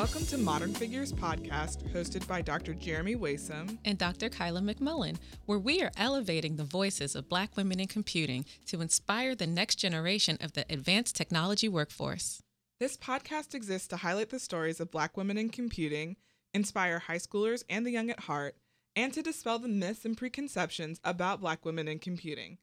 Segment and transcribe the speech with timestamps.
[0.00, 2.72] Welcome to Modern Figures podcast, hosted by Dr.
[2.72, 4.30] Jeremy Waisome and Dr.
[4.30, 9.34] Kyla McMullen, where we are elevating the voices of Black women in computing to inspire
[9.34, 12.42] the next generation of the advanced technology workforce.
[12.78, 16.16] This podcast exists to highlight the stories of Black women in computing,
[16.54, 18.56] inspire high schoolers and the young at heart,
[18.96, 22.56] and to dispel the myths and preconceptions about Black women in computing.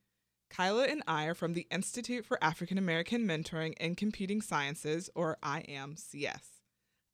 [0.49, 5.37] Kyla and I are from the Institute for African American Mentoring in Computing Sciences, or
[5.43, 6.56] iAAMCS.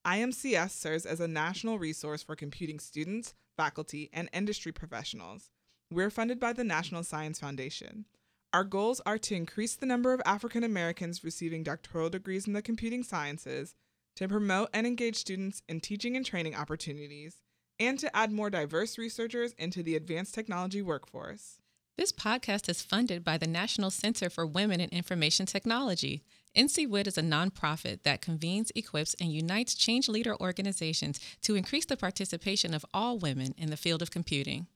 [0.06, 5.52] iAAMCS serves as a national resource for computing students, faculty, and industry professionals.
[5.90, 8.06] We're funded by the National Science Foundation.
[8.52, 12.62] Our goals are to increase the number of African Americans receiving doctoral degrees in the
[12.62, 13.76] computing sciences,
[14.18, 17.38] to promote and engage students in teaching and training opportunities,
[17.80, 21.60] and to add more diverse researchers into the advanced technology workforce.
[21.98, 26.24] This podcast is funded by the National Center for Women in Information Technology.
[26.56, 31.98] NCWIT is a nonprofit that convenes, equips, and unites change leader organizations to increase the
[31.98, 34.68] participation of all women in the field of computing.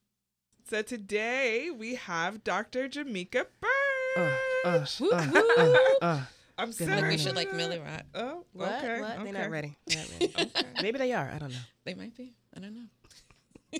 [0.70, 2.90] So today we have Dr.
[2.90, 3.70] Jamika Burge.
[4.18, 4.32] Uh,
[4.66, 6.22] uh, uh, uh,
[6.58, 8.02] I'm Good so Like we should like Millie Rock.
[8.16, 8.72] Oh, What?
[8.80, 9.00] okay.
[9.00, 9.20] what?
[9.20, 9.32] okay.
[9.32, 9.78] They're not ready.
[9.86, 10.34] They're not ready.
[10.40, 10.68] Okay.
[10.82, 11.32] Maybe they are.
[11.34, 11.58] I don't know.
[11.86, 12.34] They might be.
[12.56, 13.80] I don't know.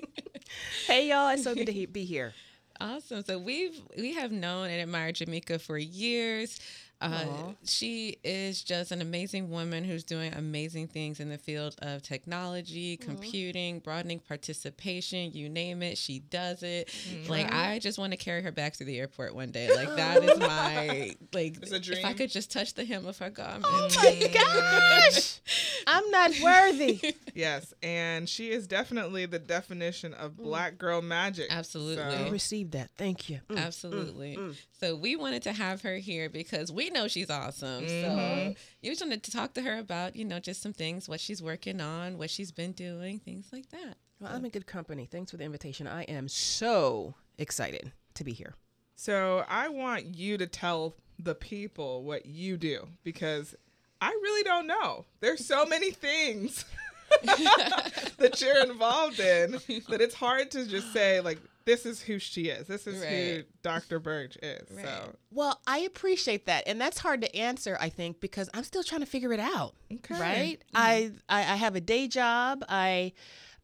[0.86, 1.28] Hey, y'all.
[1.28, 2.32] It's so good to he- be here.
[2.80, 3.22] Awesome.
[3.22, 6.58] So we've we have known and admired Jamika for years.
[7.00, 12.02] Uh, she is just an amazing woman who's doing amazing things in the field of
[12.02, 15.30] technology, computing, broadening participation.
[15.32, 16.92] You name it, she does it.
[17.28, 19.74] Like I just want to carry her back to the airport one day.
[19.74, 21.58] Like that is my like.
[21.62, 23.64] It's a If I could just touch the hem of her garment.
[23.66, 24.30] Oh my
[25.10, 25.40] gosh.
[25.86, 27.14] I'm not worthy.
[27.34, 31.46] Yes, and she is definitely the definition of black girl magic.
[31.50, 32.02] Absolutely.
[32.02, 32.90] I received that.
[32.96, 33.38] Thank you.
[33.48, 33.58] Mm.
[33.58, 34.36] Absolutely.
[34.80, 37.86] So we wanted to have her here because we know she's awesome.
[37.88, 38.56] So Mhm.
[38.82, 41.42] you just wanted to talk to her about, you know, just some things, what she's
[41.42, 43.96] working on, what she's been doing, things like that.
[44.20, 45.06] Well, I'm in good company.
[45.06, 45.86] Thanks for the invitation.
[45.86, 48.54] I am so excited to be here.
[48.96, 53.54] So I want you to tell the people what you do because
[54.00, 55.04] I really don't know.
[55.20, 56.64] There's so many things
[57.22, 59.52] that you're involved in
[59.88, 62.66] that it's hard to just say like this is who she is.
[62.66, 64.00] This is who Dr.
[64.00, 64.70] Burge is.
[64.74, 64.86] Right.
[64.86, 67.76] So Well, I appreciate that, and that's hard to answer.
[67.78, 69.74] I think because I'm still trying to figure it out.
[69.92, 70.18] okay.
[70.18, 70.62] Right?
[70.74, 70.76] Mm-hmm.
[70.76, 72.64] I, I I have a day job.
[72.70, 73.12] I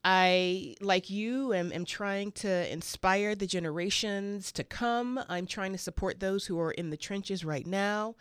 [0.05, 5.19] I like you am, am trying to inspire the generations to come.
[5.31, 8.17] I'm trying to support those who are in the trenches right now.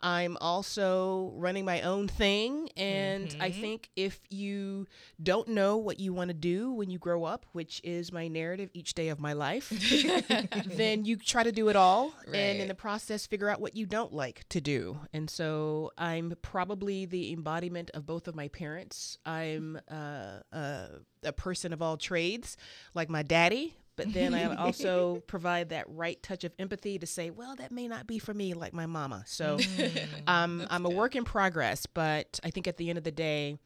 [0.00, 2.68] I'm also running my own thing.
[2.76, 3.60] And I Mhm.
[3.60, 4.86] think if you
[5.22, 8.70] don't know what you want to do when you grow up, which is my narrative
[8.74, 9.70] each day of my life,
[10.66, 12.14] then you try to do it all.
[12.32, 15.00] And in the process, figure out what you don't like to do.
[15.12, 19.18] And so I'm probably the embodiment of both of my parents.
[19.26, 20.86] I'm uh, uh,
[21.24, 22.56] a person of all trades,
[22.94, 23.76] like my daddy.
[23.98, 27.86] But then I also provide that right touch of empathy to say, well, that may
[27.88, 29.24] not be for me, like my mama.
[29.26, 30.08] So Mm.
[30.26, 33.58] um, I'm a work in progress, but I think at the end of the day,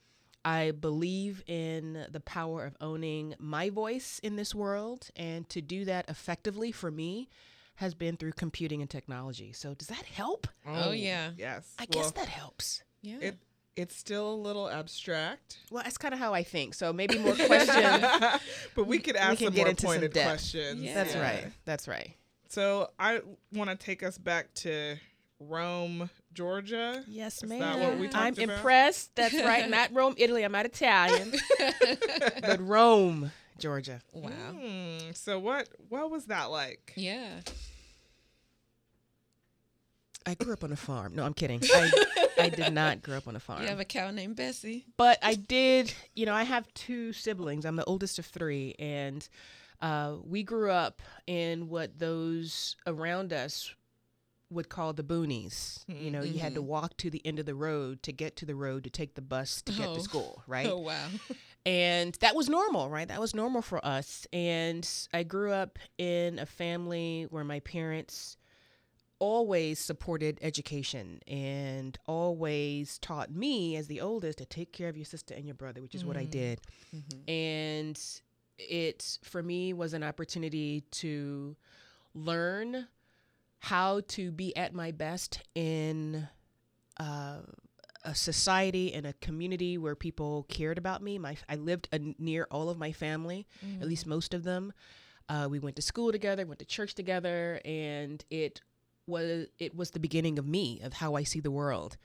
[0.44, 5.84] I believe in the power of owning my voice in this world, and to do
[5.84, 7.28] that effectively for me
[7.76, 9.53] has been through computing and technology.
[9.53, 10.48] So does that help?
[10.66, 11.31] Oh, yeah.
[11.37, 11.72] Yes.
[11.78, 12.82] I Well, guess that helps.
[13.03, 13.19] Yeah.
[13.21, 13.38] it
[13.77, 15.59] it's still a little abstract.
[15.71, 16.75] Well, that's kind of how I think.
[16.75, 18.05] So maybe more questions.
[18.75, 20.27] but we could ask can some get more into some pointed depth.
[20.28, 20.81] questions.
[20.83, 20.94] Yeah.
[20.94, 21.44] That's right.
[21.65, 22.15] That's right.
[22.49, 23.21] So I
[23.55, 24.97] want to take us back to
[25.41, 27.03] Rome, Georgia.
[27.09, 27.60] Yes, Is ma'am.
[27.60, 28.56] that what we talked I'm about?
[28.56, 29.15] impressed.
[29.16, 29.69] That's right.
[29.69, 30.44] Not Rome, Italy.
[30.44, 31.33] I'm not Italian,
[32.43, 34.00] but Rome, Georgia.
[34.12, 34.31] wow.
[34.31, 36.93] Hmm, so what what was that like?
[36.94, 37.41] Yeah.
[40.27, 41.15] I grew up on a farm.
[41.15, 41.60] No, I'm kidding.
[41.75, 41.91] I,
[42.38, 43.62] I did not grow up on a farm.
[43.62, 44.87] You have a cow named Bessie.
[44.97, 47.65] but I did, you know, I have two siblings.
[47.65, 48.75] I'm the oldest of three.
[48.78, 49.27] And
[49.81, 53.74] uh, we grew up in what those around us
[54.51, 55.83] would call the boonies.
[55.89, 58.47] You know, you had to walk to the end of the road to get to
[58.47, 59.95] the road to take the bus to get Oh.
[59.95, 60.66] to school, right?
[60.68, 61.07] Oh, wow.
[61.65, 63.09] And that was normal, right?
[63.09, 64.27] That was normal for us.
[64.33, 68.36] And I grew up in a family where my parents
[69.22, 75.04] always supported education and always taught me, as the oldest, to take care of your
[75.04, 76.30] sister and your brother, which is what I Mm.
[76.30, 76.60] did.
[76.92, 77.28] Mhm.
[77.30, 78.01] And
[78.59, 81.57] it, for me, was an opportunity to
[82.15, 82.89] learn
[83.60, 86.28] how to be at my best in
[86.98, 87.42] uh,
[88.04, 91.16] a society and a community where people cared about me.
[91.18, 93.47] My I lived uh, near all of my family,
[93.80, 94.72] at least most of them.
[95.28, 98.60] Uh, we went to school together, went to church together, and it
[99.12, 101.97] was it was the beginning of me of how I see the world.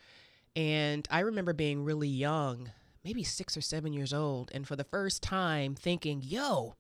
[0.56, 2.72] And I remember being really young,
[3.04, 6.76] maybe six or seven years old, and for the first time thinking, yo,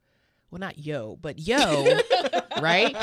[0.49, 1.99] well, not yo, but yo,
[2.61, 2.95] right?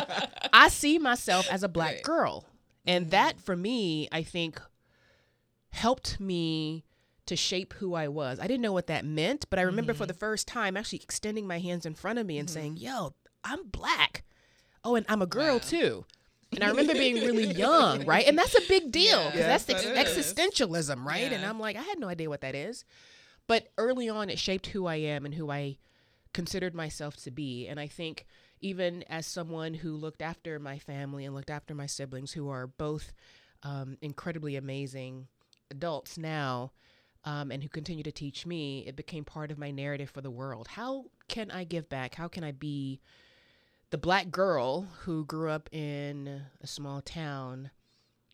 [0.52, 2.02] I see myself as a black Right.
[2.02, 2.44] girl.
[2.86, 3.10] And mm-hmm.
[3.10, 4.60] that for me, I think,
[5.70, 6.84] helped me
[7.26, 8.38] to shape who I was.
[8.38, 10.08] I didn't know what that meant, but I remember for mm-hmm.
[10.08, 12.54] the first time actually extending my hands in front of me and mm-hmm.
[12.54, 14.24] saying, yo, I'm black.
[14.84, 15.60] Oh, and I'm a girl Wow.
[15.64, 16.04] too.
[16.56, 18.26] And I remember being really young, right?
[18.26, 19.30] And that's a big deal Yeah.
[19.30, 20.32] because that's Yes, ex- that is.
[20.34, 21.32] existentialism, right?
[21.32, 22.84] And I'm like, I had no idea what that is.
[23.46, 25.78] But early on, it shaped who I am and who I
[26.32, 27.66] considered myself to be.
[27.68, 28.26] And I think
[28.60, 32.66] even as someone who looked after my family and looked after my siblings, who are
[32.66, 33.12] both
[33.62, 35.28] um, incredibly amazing
[35.70, 36.72] adults now,
[37.26, 40.30] um, and who continue to teach me, it became part of my narrative for the
[40.30, 40.68] world.
[40.68, 42.14] How can I give back?
[42.14, 43.00] How can I be
[43.94, 47.70] the black girl who grew up in a small town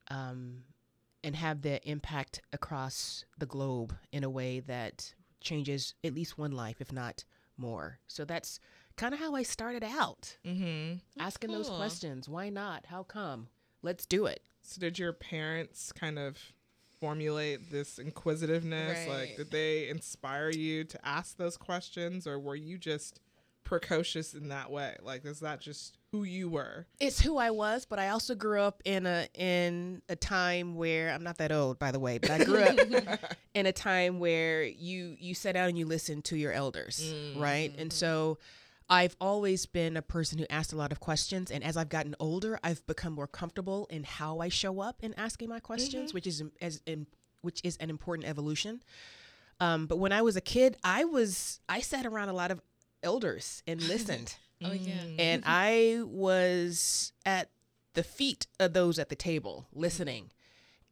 [0.08, 0.62] um,
[1.22, 5.12] and have the impact across the globe in a way that
[5.42, 7.26] changes at least one life, if not
[7.58, 7.98] more?
[8.06, 8.58] So that's
[8.96, 10.94] kind of how I started out, Mm-hmm.
[11.22, 12.26] asking those questions.
[12.26, 12.86] Why not?
[12.86, 13.48] How come?
[13.82, 14.42] Let's do it.
[14.62, 16.38] So did your parents kind of
[16.98, 19.06] formulate this inquisitiveness?
[19.06, 23.20] Like, did they inspire you to ask those questions, or were you just
[23.70, 24.96] precocious in that way?
[25.00, 26.86] Like, is that just who you were?
[26.98, 31.10] it's who I was, but I also grew up in a in a time where
[31.10, 33.20] I'm not that old, by the way, but I grew up
[33.54, 37.72] in a time where you you sat down and you listened to your elders, right?
[37.78, 38.38] And so
[38.90, 42.16] I've always been a person who asked a lot of questions, and as I've gotten
[42.18, 46.26] older, I've become more comfortable in how I show up in asking my questions, which
[46.26, 47.06] is as in
[47.42, 48.82] which is an important evolution.
[49.60, 52.60] Um, but when I was a kid, I was I sat around a lot of
[53.02, 54.36] elders and listened.
[54.62, 54.92] Oh yeah.
[54.92, 55.20] Mm-hmm.
[55.20, 57.48] and I was at
[57.94, 60.30] the feet of those at the table listening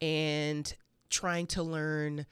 [0.01, 0.73] and
[1.09, 2.25] trying to learn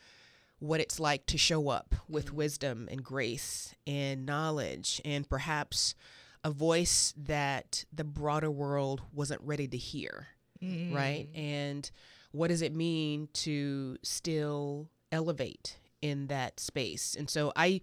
[0.60, 2.38] what it's like to show up with mm-hmm.
[2.38, 5.94] wisdom and grace and knowledge and perhaps
[6.44, 10.28] a voice that the broader world wasn't ready to hear
[10.62, 11.28] right?
[11.34, 11.38] Mm.
[11.38, 11.92] And
[12.32, 17.16] what does it mean to still elevate in that space?
[17.18, 17.82] And so i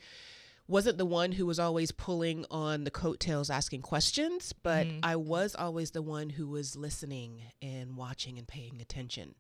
[0.66, 5.55] wasn't the one who was always pulling on the coattails asking questions, but I was
[5.55, 9.34] always the one who was listening and watching and paying attention.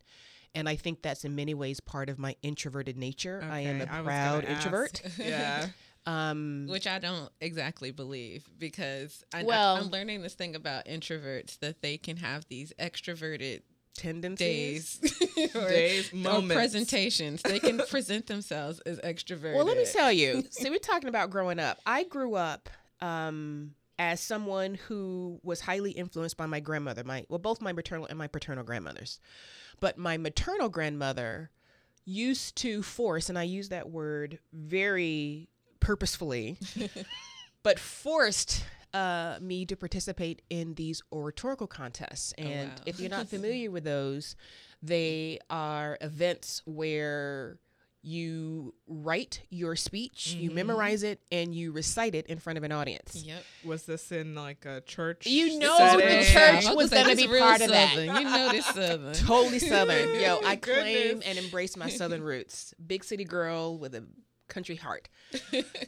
[0.54, 3.42] And I think that's in many ways part of my introverted nature.
[3.50, 5.02] I am a proud introvert.
[5.18, 5.68] Yeah.
[6.06, 10.84] Um, Which I don't exactly believe because I, Well- I, am learning this thing about
[10.84, 13.62] introverts that they can have these extroverted
[13.96, 14.98] tendencies.
[14.98, 16.54] days or, Days, or moments.
[16.54, 17.42] presentations.
[17.42, 19.54] They can present themselves as extroverted.
[19.54, 20.44] Well, let me tell you.
[20.50, 21.78] See, we're talking about growing up.
[21.86, 22.68] I grew up
[23.00, 27.04] um, as someone who was highly influenced by my grandmother.
[27.04, 29.20] My well, both my maternal and my paternal grandmothers,
[29.80, 31.50] but my maternal grandmother
[32.04, 35.48] used to force, and I use that word very
[35.80, 36.58] purposefully,
[37.62, 38.64] but forced
[38.94, 42.32] uh, me to participate in these oratorical contests.
[42.38, 42.76] And wow.
[42.86, 44.36] if you're not familiar with those,
[44.82, 47.58] they are events where
[48.04, 52.70] you write your speech, you memorize it, and you recite it in front of an
[52.70, 53.24] audience.
[53.26, 53.44] Yep.
[53.64, 55.26] Was this in like a church?
[55.26, 56.06] You know setting?
[56.06, 57.90] the church I was gonna this be part of that.
[57.90, 58.16] Southern.
[58.16, 59.12] You know this southern.
[59.26, 60.20] Totally Southern.
[60.20, 62.74] Yo, I claim and embrace my Southern roots.
[62.86, 64.04] Big city girl with a
[64.48, 65.08] country heart.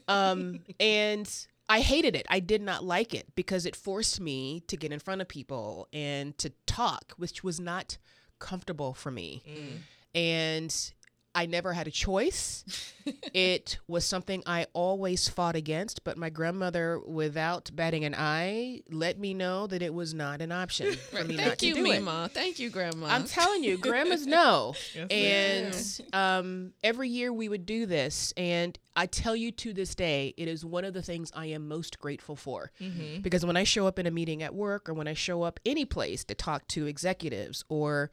[0.08, 1.30] Um, and
[1.68, 2.26] I hated it.
[2.30, 5.88] I did not like it because it forced me to get in front of people
[5.92, 7.98] and to talk, which was not
[8.38, 9.42] comfortable for me.
[9.48, 9.78] Mm.
[10.14, 10.92] And
[11.36, 12.64] I never had a choice.
[13.34, 19.18] it was something I always fought against, but my grandmother, without batting an eye, let
[19.18, 21.84] me know that it was not an option for me not Thank to you, do
[21.84, 22.00] it.
[22.00, 22.30] Mima.
[22.32, 23.08] Thank you, Grandma.
[23.08, 24.74] I'm telling you, grandmas know.
[24.94, 28.32] Yes, and um, every year we would do this.
[28.38, 31.68] And I tell you to this day, it is one of the things I am
[31.68, 32.72] most grateful for.
[33.20, 35.60] Because when I show up in a meeting at work or when I show up
[35.66, 38.10] any place to talk to executives or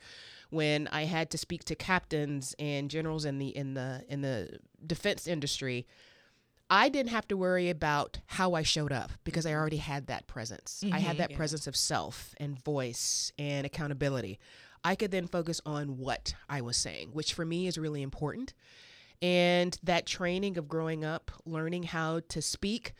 [0.54, 4.60] when I had to speak to captains and generals in the in the in the
[4.86, 5.88] defense industry,
[6.70, 10.28] I didn't have to worry about how I showed up because I already had that
[10.28, 10.84] presence.
[10.92, 14.40] I had mm-hmm, that presence of self and voice and accountability.
[14.84, 18.54] I could then focus on what I was saying, which for me is really important.
[19.22, 22.94] And that training of growing up, learning how to speak,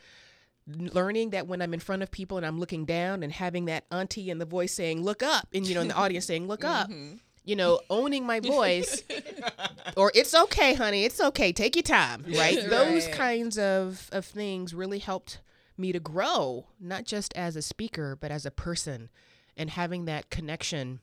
[0.66, 3.84] learning that when I'm in front of people and I'm looking down and having that
[3.90, 6.64] auntie in the voice saying, look up, and you know, in the audience saying, look
[6.64, 7.16] up, mm-hmm.
[7.44, 9.02] You know, owning my voice,
[9.96, 12.58] or it's okay, honey, it's okay, take your time, right?
[12.68, 15.40] Those kinds of, of things really helped
[15.76, 19.10] me to grow, not just as a speaker, but as a person,
[19.56, 21.00] and having that connection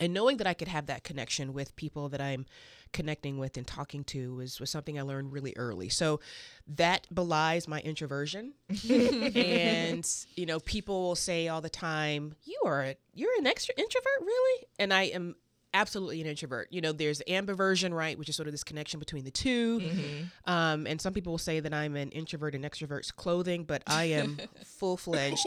[0.00, 2.46] and knowing that I could have that connection with people that I'm
[2.92, 5.88] connecting with and talking to was, was something I learned really early.
[5.88, 6.20] So
[6.68, 8.54] that belies my introversion.
[8.88, 13.74] and you know, people will say all the time, "You are a, you're an extra
[13.76, 15.36] introvert, really?" And I am
[15.74, 16.68] absolutely an introvert.
[16.70, 20.50] You know, there's ambiversion, right, which is sort of this connection between the 2 Mm-hmm.
[20.50, 24.04] Um, and some people will say that I'm an introvert and extrovert's clothing, but I
[24.04, 25.46] am full fledged,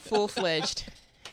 [0.00, 0.84] full fledged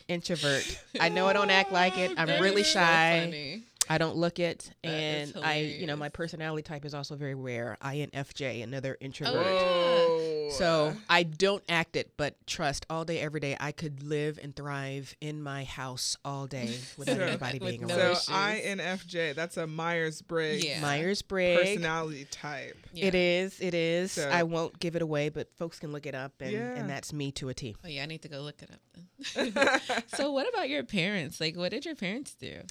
[0.08, 0.82] introvert.
[1.00, 2.12] I know I don't act like it.
[2.18, 3.62] I'm That really shy.
[3.90, 7.36] I don't look it, That and I, you know, my personality type is also very
[7.36, 7.78] rare.
[7.82, 9.46] INFJ, another introvert.
[9.46, 10.11] Oh.
[10.58, 14.56] So I don't act it, but trust all day, every day, I could live and
[14.56, 18.16] thrive in my house all day without So- anybody with being no around.
[18.18, 18.34] so.
[18.34, 20.82] INFJ, that's a Myers Briggs Yeah.
[20.82, 21.62] Myers Briggs.
[21.62, 22.78] personality type.
[22.94, 23.60] It is.
[23.62, 24.12] It is.
[24.14, 26.76] So- I won't give it away, but folks can look it up, and, Yeah.
[26.76, 27.76] and that's me to a T.
[27.84, 31.40] Oh yeah, I need to go look it up so what about your parents?
[31.40, 32.62] Like what did your parents do?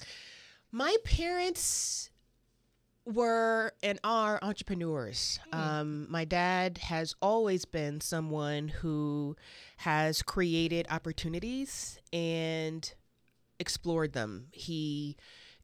[0.71, 2.10] My parents
[3.05, 5.39] were and are entrepreneurs.
[5.51, 9.35] Um, my dad has always been someone who
[9.77, 12.93] has created opportunities and
[13.59, 14.47] explored them.
[14.51, 15.17] He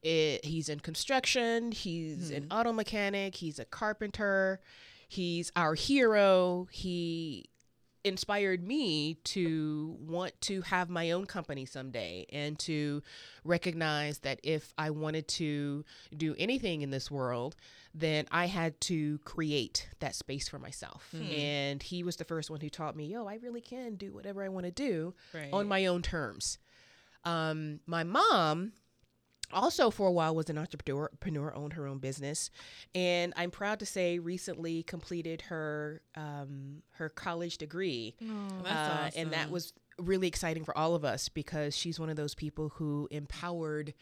[0.06, 1.72] i he's in construction.
[1.72, 3.36] He's an auto mechanic.
[3.36, 4.60] He's a carpenter.
[5.08, 6.68] He's our hero.
[6.72, 7.46] He
[8.04, 13.02] inspired me to want to have my own company someday and to
[13.44, 15.84] recognize that if I wanted to
[16.16, 17.56] do anything in this world,
[17.94, 21.14] then I had to create that space for myself.
[21.14, 24.44] And he was the first one who taught me, yo, I really can do whatever
[24.44, 25.50] I want to do Right.
[25.52, 26.60] on my own terms.
[27.24, 28.74] Um, my mom
[29.52, 32.50] also for a while was an entrepreneur, entrepreneur, owned her own business,
[32.94, 38.16] and I'm proud to say recently completed her um, her college degree,
[38.64, 42.16] That's uh, and that was really exciting for all of us because she's one of
[42.16, 43.94] those people who empowered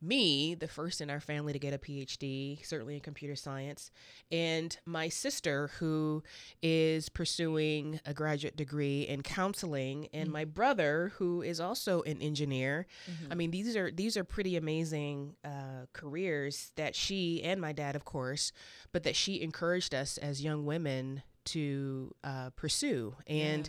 [0.00, 3.90] me, the first in our family to get a PhD, certainly in computer science,
[4.30, 6.22] and my sister, who
[6.62, 12.86] is pursuing a graduate degree in counseling, and my brother, who is also an engineer.
[13.30, 17.96] I mean, these are these are pretty amazing uh, careers that she and my dad,
[17.96, 18.52] of course,
[18.92, 23.68] but that she encouraged us as young women to uh, pursue, and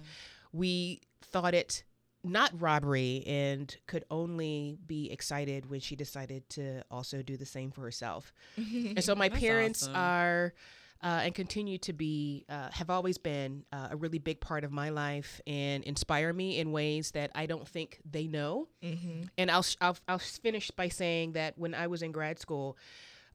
[0.51, 1.83] we thought it
[2.23, 7.71] not robbery and could only be excited when she decided to also do the same
[7.71, 8.33] for herself.
[8.57, 9.95] and so my That's parents awesome.
[9.95, 10.53] are
[11.01, 14.71] uh, and continue to be uh, have always been uh, a really big part of
[14.71, 18.67] my life and inspire me in ways that I don't think they know.
[18.83, 19.23] Mm-hmm.
[19.38, 22.77] And I'll, sh- I'll I'll finish by saying that when I was in grad school,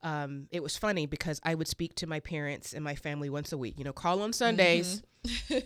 [0.04, 3.52] um, it was funny because I would speak to my parents and my family once
[3.52, 3.78] a week.
[3.78, 5.02] You know, call on Sundays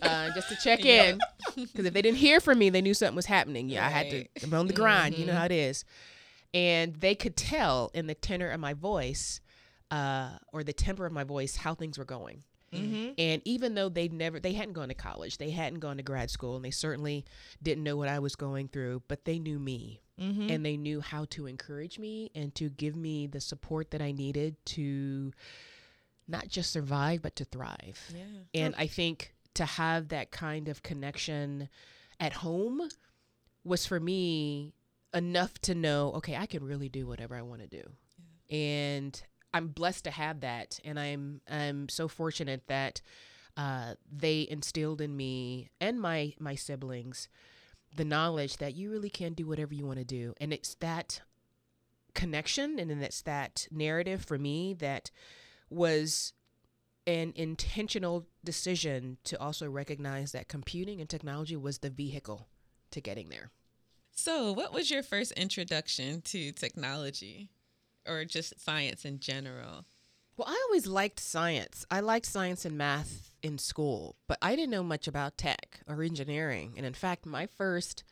[0.01, 1.19] uh, just to check in
[1.55, 3.69] because if they didn't hear from me, they knew something was happening.
[3.69, 4.25] Yeah, I had to.
[4.41, 5.17] I'm on the grind.
[5.17, 5.83] You know how it is.
[6.53, 9.41] And they could tell in the tenor of my voice,
[9.91, 12.43] uh, or the temper of my voice, how things were going.
[12.73, 13.11] Mm-hmm.
[13.17, 16.29] And even though they'd never, they hadn't gone to college, they hadn't gone to grad
[16.29, 17.25] school, and they certainly
[17.63, 20.49] didn't know what I was going through, but they knew me Mm-hmm.
[20.49, 24.11] and they knew how to encourage me and to give me the support that I
[24.11, 25.31] needed to
[26.27, 27.97] not just survive, but to thrive.
[28.13, 28.65] Yeah.
[28.65, 31.69] And I think to have that kind of connection
[32.19, 32.81] at home
[33.63, 34.73] was for me
[35.13, 37.83] enough to know, okay, I can really do whatever I want to do.
[38.53, 39.21] And
[39.53, 40.79] I'm blessed to have that.
[40.83, 43.01] And I'm I'm so fortunate that
[43.57, 47.27] uh, they instilled in me and my my siblings
[47.95, 50.33] the knowledge that you really can do whatever you want to do.
[50.39, 51.21] And it's that
[52.13, 55.11] connection and it's that narrative for me that
[55.69, 56.33] was
[57.07, 62.47] an intentional decision to also recognize that computing and technology was the vehicle
[62.91, 63.51] to getting there.
[64.11, 67.49] So, what was your first introduction to technology
[68.09, 69.85] or just science in general?
[70.35, 71.85] Well, I always liked science.
[71.91, 76.01] I liked science and math in school, but I didn't know much about tech or
[76.01, 76.73] engineering.
[76.77, 78.03] And in fact, my first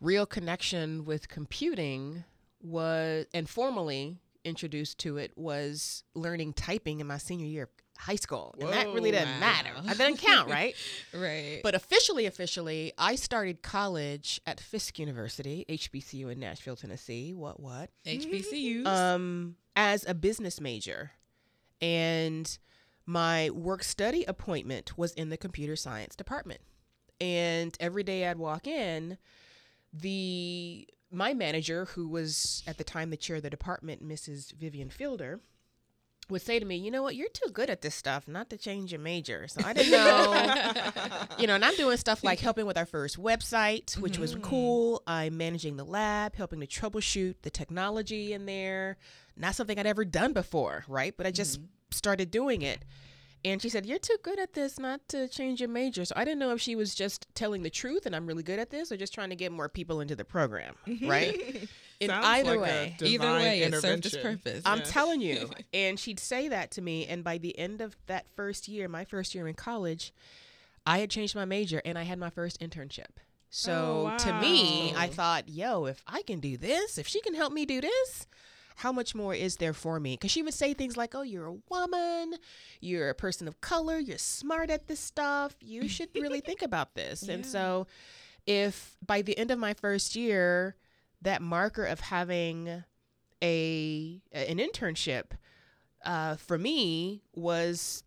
[0.00, 2.24] real connection with computing
[2.62, 7.68] was, and formally introduced to it, was learning typing in my senior year
[7.98, 8.54] high school.
[8.58, 9.18] and that really Whoa.
[9.18, 9.70] doesn't matter.
[9.76, 9.82] Wow.
[9.82, 10.74] That doesn't count, right?
[11.14, 11.60] Right.
[11.62, 17.32] But officially, officially, I started college at Fisk University, HBCU in Nashville, Tennessee.
[17.34, 17.90] What, what?
[18.06, 18.84] HBCU.
[18.86, 21.12] um, as a business major,
[21.80, 22.58] and
[23.06, 26.60] my work study appointment was in the computer science department.
[27.20, 29.18] And every day I'd walk in,
[29.92, 34.52] the my manager, who was at the time the chair of the department, Mrs.
[34.52, 35.40] Vivian Fielder,
[36.30, 38.56] would say to me, you know what, you're too good at this stuff not to
[38.56, 39.46] change your major.
[39.48, 40.62] So I didn't know,
[41.38, 44.42] you know, and I'm doing stuff like helping with our first website, which was Mhm.
[44.42, 45.02] cool.
[45.06, 48.96] I'm managing the lab, helping to troubleshoot the technology in there.
[49.36, 51.14] Not something I'd ever done before, right?
[51.16, 52.84] But I just started doing it.
[53.46, 56.06] And she said, You're too good at this not to change your major.
[56.06, 58.58] So I didn't know if she was just telling the truth and I'm really good
[58.58, 61.68] at this or just trying to get more people into the program, right?
[62.04, 62.96] In Sounds either like a way.
[63.02, 64.38] Either way, it served its intervention.
[64.44, 64.62] purpose.
[64.64, 64.84] I'm Yeah.
[64.84, 65.50] telling you.
[65.74, 67.06] And she'd say that to me.
[67.06, 70.12] And by the end of that first year, my first year in college,
[70.86, 73.16] I had changed my major and I had my first internship.
[73.50, 77.34] So Oh, to me, I thought, yo, if I can do this, if she can
[77.34, 78.26] help me do this,
[78.76, 80.14] how much more is there for me?
[80.14, 82.34] Because she would say things like, oh, you're a woman,
[82.80, 86.94] you're a person of color, you're smart at this stuff, you should really think about
[86.96, 87.22] this.
[87.28, 87.86] And so
[88.46, 90.74] if by the end of my first year,
[91.24, 92.84] that marker of having
[93.42, 95.24] a an internship
[96.04, 98.04] uh, for me was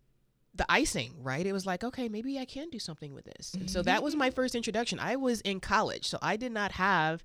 [0.54, 1.46] the icing, right?
[1.46, 3.54] It was like, okay, maybe I can do something with this.
[3.54, 4.98] And so that was my first introduction.
[4.98, 7.24] I was in college, so I did not have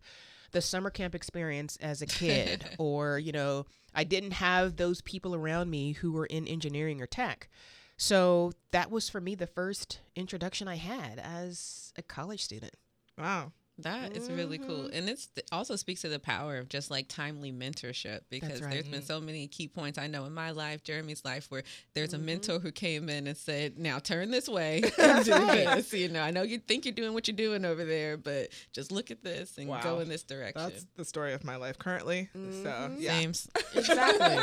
[0.52, 5.34] the summer camp experience as a kid, or, you know, I didn't have those people
[5.34, 7.50] around me who were in engineering or tech.
[7.98, 12.76] So that was for me the first introduction I had as a college student.
[13.18, 13.52] Wow.
[13.80, 14.84] That is really cool.
[14.84, 14.94] Mhm.
[14.94, 18.70] And it's it also speaks to the power of just like timely mentorship because right.
[18.72, 21.64] there's been so many key points I know in my life, Jeremy's life, where
[21.96, 22.24] there's a Mhm.
[22.24, 25.92] mentor who came in and said, Now turn this way and do this.
[25.92, 28.92] You know, I know you think you're doing what you're doing over there, but just
[28.92, 30.62] look at this and go in this direction.
[30.70, 32.30] That's the story of my life currently.
[32.34, 32.96] So, Mhm.
[33.00, 33.20] yeah.
[33.20, 33.34] Same.
[33.76, 34.38] Exactly.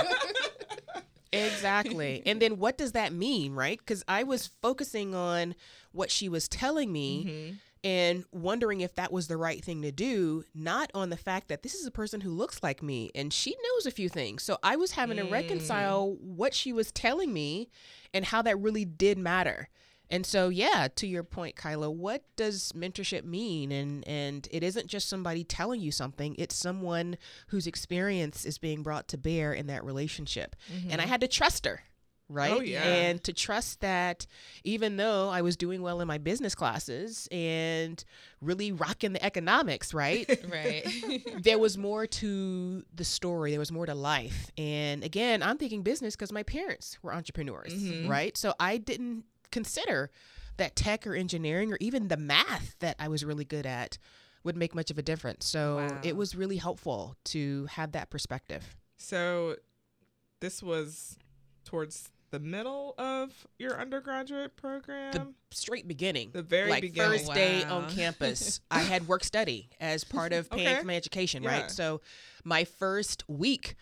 [1.32, 2.22] exactly.
[2.26, 3.78] And then what does that mean, right?
[3.78, 5.54] Because I was focusing on
[5.92, 7.58] what she was telling me Mhm.
[7.82, 11.62] And wondering if that was the right thing to do, not on the fact that
[11.62, 14.42] this is a person who looks like me and she knows a few things.
[14.42, 15.30] So I was having to Mm.
[15.30, 17.70] reconcile what she was telling me
[18.12, 19.68] and how that really did matter.
[20.12, 23.70] And so, yeah, to your point, Kyla, what does mentorship mean?
[23.70, 27.16] And and it isn't just somebody telling you something; it's someone
[27.47, 30.56] whose experience is being brought to bear in that relationship.
[30.90, 31.84] And I had to trust her,
[32.30, 32.50] right?
[32.52, 32.60] Mm-hmm.
[32.60, 32.82] Oh, yeah.
[32.84, 34.26] And to trust that
[34.64, 38.02] even though I was doing well in my business classes and
[38.40, 40.26] really rocking the economics, right?
[40.50, 40.86] right.
[41.43, 43.50] there was more to the story.
[43.50, 44.50] There was more to life.
[44.56, 48.08] And again, I'm thinking business because my parents were entrepreneurs, Mhm.
[48.08, 48.36] right?
[48.36, 50.10] So I didn't consider
[50.56, 53.99] that tech or engineering or even the math that I was really good at
[54.45, 55.45] would make much of a difference.
[55.47, 56.00] So Wow.
[56.02, 58.76] it was really helpful to have that perspective.
[58.97, 59.56] So,
[60.40, 61.19] this was
[61.64, 65.12] towards the middle of your undergraduate program.
[65.12, 66.30] The Straight beginning.
[66.32, 67.19] The, very like beginning.
[67.19, 70.80] first oh, day on campus, I had work study as part of paying Okay.
[70.80, 71.62] for my education, Yeah.
[71.62, 71.71] right?
[71.71, 72.00] So
[72.45, 73.75] my first week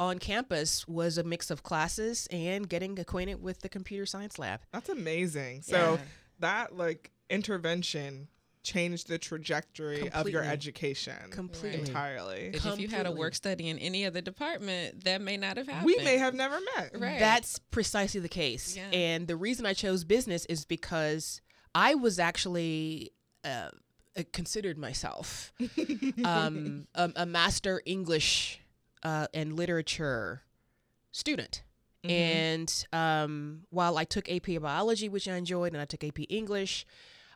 [0.00, 4.60] on campus was a mix of classes and getting acquainted with the computer science lab.
[4.72, 5.62] That's amazing.
[5.62, 5.98] So Yeah.
[6.40, 8.28] that like intervention
[8.62, 11.80] changed the trajectory of your education Completely.
[11.80, 12.50] entirely.
[12.54, 15.86] If you had a work study in any other department, that may not have happened.
[15.86, 16.92] We may have never met.
[16.98, 17.18] Right.
[17.18, 18.76] That's precisely the case.
[18.76, 18.88] Yeah.
[18.92, 21.40] And the reason I chose business is because
[21.74, 23.12] I was actually
[23.44, 23.70] uh,
[24.16, 25.52] uh, considered myself
[26.24, 28.60] um, a, a master English
[29.02, 30.42] uh, and literature
[31.10, 31.62] student.
[32.04, 32.10] Mhm.
[32.10, 36.84] And um, while I took AP biology, which I enjoyed, and I took AP English,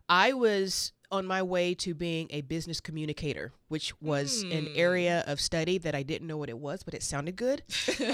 [0.08, 4.72] I was on my way to being a business communicator, which was an Hmm.
[4.74, 7.62] area of study that I didn't know what it was, but it sounded good.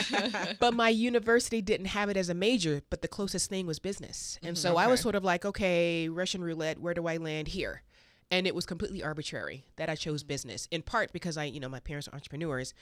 [0.61, 4.39] but my university didn't have it as a major, but the closest thing was business.
[4.43, 4.63] And mm-hmm.
[4.63, 7.83] so I was sort of like, okay, Russian roulette, where do I land here?
[8.31, 10.29] And it was completely arbitrary that I chose hmm.
[10.29, 12.73] business, in part because I, you know, my parents are entrepreneurs.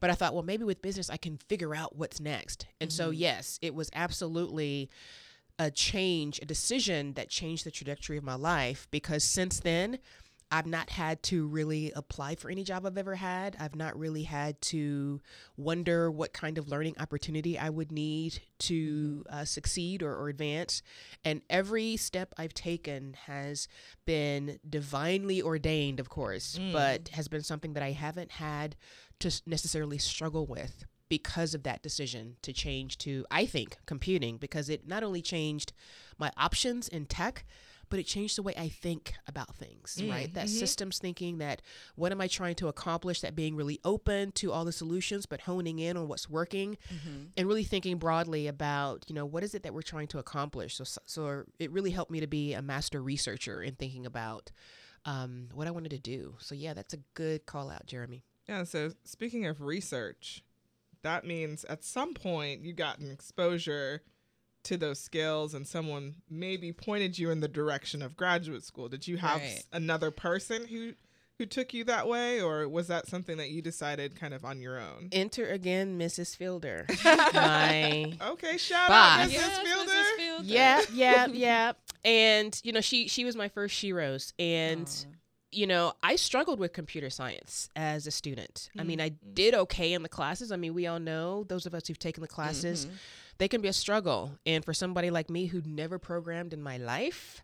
[0.00, 2.66] But I thought, well, maybe with business, I can figure out what's next.
[2.80, 3.20] And so, mm-hmm.
[3.20, 4.88] yes, it was absolutely
[5.60, 9.98] a change, a decision that changed the trajectory of my life because since then,
[10.52, 13.56] I've not had to really apply for any job I've ever had.
[13.60, 15.20] I've not really had to
[15.56, 20.82] wonder what kind of learning opportunity I would need to uh, succeed or, or advance.
[21.24, 23.68] And every step I've taken has
[24.06, 26.72] been divinely ordained, of course, Mm.
[26.72, 28.74] but has been something that I haven't had
[29.20, 34.70] to necessarily struggle with because of that decision to change to, I think, computing, because
[34.70, 35.74] it not only changed
[36.16, 37.44] my options in tech,
[37.90, 40.32] but it changed the way I think about things, Mm, right?
[40.32, 40.58] That mhm.
[40.60, 41.60] systems thinking, that
[41.96, 45.40] what am I trying to accomplish, that being really open to all the solutions, but
[45.40, 47.32] honing in on what's working Mhm.
[47.36, 50.76] and really thinking broadly about, you know, what is it that we're trying to accomplish?
[50.76, 54.52] So, so it really helped me to be a master researcher in thinking about
[55.04, 56.36] um, what I wanted to do.
[56.40, 58.22] So, yeah, that's a good call out, Jeremy.
[58.46, 60.44] Yeah, so speaking of research,
[61.02, 64.02] that means at some point you got an exposure
[64.64, 68.88] to those skills and someone maybe pointed you in the direction of graduate school.
[68.88, 69.64] Did you have Right.
[69.72, 70.92] another person who
[71.38, 74.60] who took you that way or was that something that you decided kind of on
[74.60, 75.08] your own?
[75.10, 76.36] Enter again, Mrs.
[76.36, 76.84] Fielder.
[77.04, 79.20] my Okay, shout Boss.
[79.20, 79.32] out Mrs.
[79.32, 79.90] Yes, Fielder.
[79.90, 80.16] Mrs.
[80.16, 80.44] Fielder.
[80.44, 81.72] yeah, yeah, yeah.
[82.04, 85.08] And you know, she she was my first Sheroes, and Aw.
[85.52, 88.70] You know, I struggled with computer science as a student.
[88.78, 89.34] I mean, I Mm-hmm.
[89.34, 90.52] did okay in the classes.
[90.52, 92.86] I mean, we all know those of us who've taken the classes,
[93.38, 94.38] they can be a struggle.
[94.46, 97.42] And for somebody like me who'd never programmed in my life,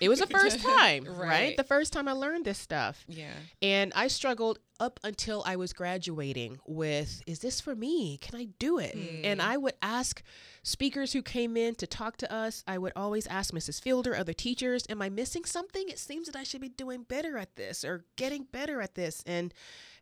[0.00, 1.28] it was the first time, right.
[1.32, 1.56] Right.
[1.56, 3.04] The first time I learned this stuff.
[3.08, 3.32] Yeah.
[3.60, 8.18] And I struggled up until I was graduating with, is this for me?
[8.18, 8.94] Can I do it?
[8.94, 9.24] Hmm.
[9.24, 10.22] And I would ask
[10.62, 13.80] speakers who came in to talk to us, I would always ask Mrs.
[13.80, 15.88] Fielder, other teachers, am I missing something?
[15.88, 19.22] It seems that I should be doing better at this or getting better at this.
[19.26, 19.54] And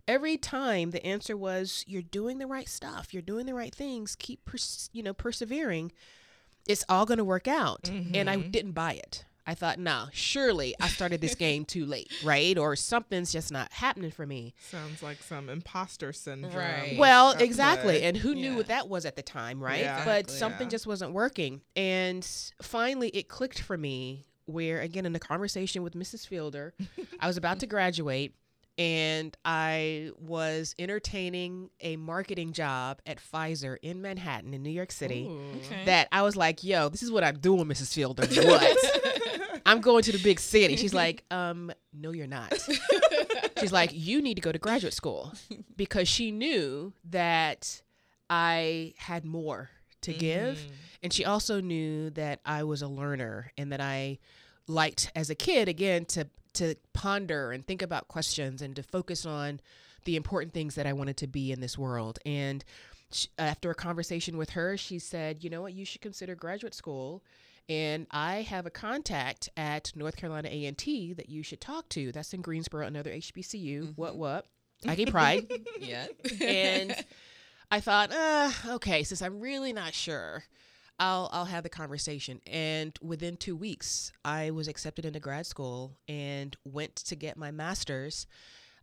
[0.08, 4.16] every time the answer was, you're doing the right stuff, you're doing the right things,
[4.16, 5.92] keep, pers- you know, persevering.
[6.66, 7.88] It's all going to work out.
[7.88, 8.50] And I mm-hmm.
[8.50, 9.24] didn't buy it.
[9.50, 12.56] I thought, nah, surely I started this game too late, right?
[12.56, 14.54] Or something's just not happening for me.
[14.70, 16.54] Sounds like some imposter syndrome.
[16.54, 16.96] Right.
[16.98, 17.98] Well, at exactly.
[17.98, 18.02] play.
[18.04, 18.56] And who knew Yeah.
[18.56, 19.80] what that was at the time, right?
[19.80, 20.04] Yeah.
[20.04, 20.38] But Exactly.
[20.38, 20.70] something Yeah.
[20.70, 21.62] just wasn't working.
[21.74, 22.24] And
[22.62, 26.26] finally, it clicked for me where, again, in a conversation with Mrs.
[26.26, 26.74] Fielder,
[27.20, 28.34] I was about to graduate
[28.80, 35.26] and I was entertaining a marketing job at Pfizer in Manhattan, in New York City.
[35.28, 35.58] Ooh.
[35.58, 35.84] Okay.
[35.84, 37.92] That I was like, yo, this is what I'm doing, Mrs.
[37.92, 38.26] Fielder.
[38.26, 39.60] What?
[39.66, 40.76] I'm going to the big city.
[40.76, 42.58] She's like, um, no, you're not.
[43.60, 45.34] She's like, you need to go to graduate school
[45.76, 47.82] because she knew that
[48.30, 49.68] I had more
[50.00, 50.56] to give.
[50.56, 50.74] Mm-hmm.
[51.02, 54.20] And she also knew that I was a learner and that I
[54.66, 59.26] liked as a kid, again, to, to ponder and think about questions and to focus
[59.26, 59.60] on
[60.04, 62.18] the important things that I wanted to be in this world.
[62.24, 62.64] And
[63.12, 66.74] sh after a conversation with her, she said, you know what, you should consider graduate
[66.74, 67.22] school.
[67.68, 72.10] And I have a contact at North Carolina A&T that you should talk to.
[72.10, 73.96] That's in Greensboro, another HBCU.
[73.96, 74.46] What, what?
[74.86, 75.46] I get pride.
[75.80, 76.06] yeah.
[76.40, 76.96] and
[77.70, 80.42] I thought, uh, okay, since I'm really not sure,
[81.00, 82.40] I'll I'll have the conversation.
[82.46, 87.50] And within two weeks, I was accepted into grad school and went to get my
[87.50, 88.26] master's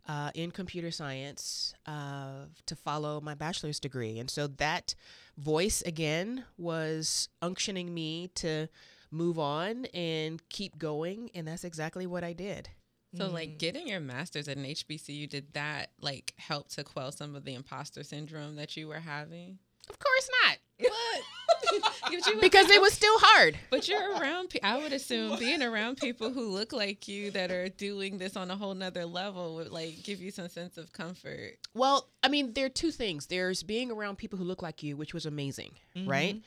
[0.06, 4.18] uh, in computer science uh, to follow my bachelor's degree.
[4.18, 4.94] And so that
[5.36, 8.68] voice again was unctioning me to
[9.10, 12.68] move on and keep going, and that's exactly what I did.
[13.16, 17.34] So like getting your master's at an HBCU, did that like help to quell some
[17.34, 19.58] of the imposter syndrome that you were having?
[19.88, 21.22] Of course not, What?
[21.70, 23.58] But you- because it was still hard.
[23.70, 24.50] But you're around.
[24.50, 28.36] pe- I would assume being around people who look like you that are doing this
[28.36, 31.58] on a whole nother level would like give you some sense of comfort.
[31.74, 33.26] Well, I mean, there are two things.
[33.26, 36.08] There's being around people who look like you, which was amazing, mm-hmm.
[36.08, 36.42] right?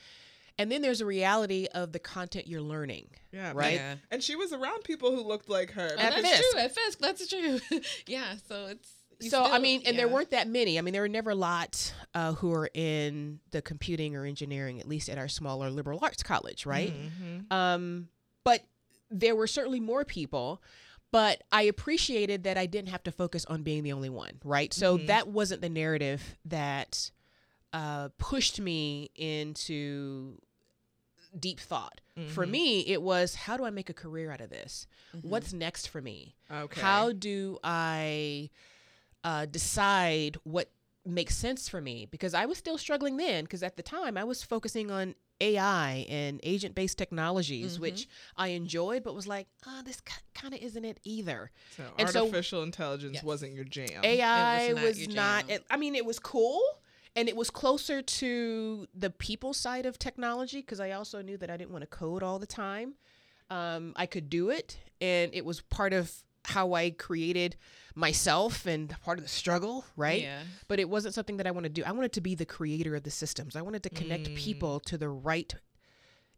[0.58, 3.08] And then there's a reality of the content you're learning.
[3.32, 3.74] Yeah, Right?
[3.74, 3.94] Yeah.
[4.10, 5.88] And she was around people who looked like her.
[5.92, 6.42] Oh, that's Fisk.
[6.52, 6.60] true.
[6.60, 7.60] At Fisk, that's true.
[8.06, 8.34] yeah.
[8.48, 8.90] So it's
[9.22, 10.78] you so I mean, and there weren't that many.
[10.78, 14.80] I mean, there were never a lot uh, who are in the computing or engineering,
[14.80, 16.92] at least at our smaller liberal arts college, right?
[16.92, 17.52] Mhm.
[17.52, 18.08] Um,
[18.44, 18.62] but
[19.10, 20.62] there were certainly more people.
[21.10, 24.72] But I appreciated that I didn't have to focus on being the only one, right?
[24.72, 25.06] So Mhm.
[25.08, 27.10] that wasn't the narrative that
[27.74, 30.38] uh, pushed me into
[31.38, 32.00] deep thought.
[32.28, 32.50] For Mhm.
[32.50, 34.86] me, it was how do I make a career out of this?
[35.16, 35.24] Mhm.
[35.24, 36.34] What's next for me?
[36.50, 36.80] Okay.
[36.80, 38.50] How do I
[39.24, 40.70] uh, decide what
[41.04, 42.06] makes sense for me?
[42.10, 46.06] Because I was still struggling then, because at the time I was focusing on AI
[46.08, 47.80] and agent based technologies, Mhm.
[47.80, 50.00] which I enjoyed, but was like, ah, this
[50.34, 51.50] kind of isn't it either.
[51.76, 53.24] So And so- artificial intelligence Yes.
[53.24, 54.04] wasn't your jam.
[54.04, 56.62] AI was not was not, it, I mean, it was cool.
[57.14, 61.50] And it was closer to the people side of technology because I also knew that
[61.50, 62.94] I didn't want to code all the time.
[63.50, 67.56] Um, I could do it, and it was part of how I created
[67.94, 70.22] myself and part of the struggle, right?
[70.22, 70.42] Yeah.
[70.68, 71.86] But it wasn't something that I wanted to do.
[71.86, 73.54] I wanted to be the creator of the systems.
[73.56, 74.36] I wanted to connect Mm.
[74.36, 75.54] people to the right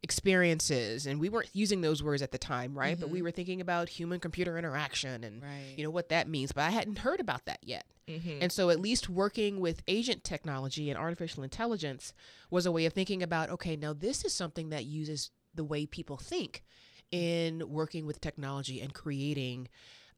[0.03, 2.99] experiences, and we weren't using those words at the time, right?
[3.01, 5.75] But we were thinking about human computer interaction and Right.
[5.77, 6.53] you know what that means.
[6.53, 7.87] But I hadn't heard about that yet.
[8.07, 8.39] Mhm.
[8.43, 12.13] And so, at least working with agent technology and artificial intelligence
[12.51, 15.87] was a way of thinking about okay, now this is something that uses the way
[15.87, 16.63] people think
[17.11, 19.69] in working with technology and creating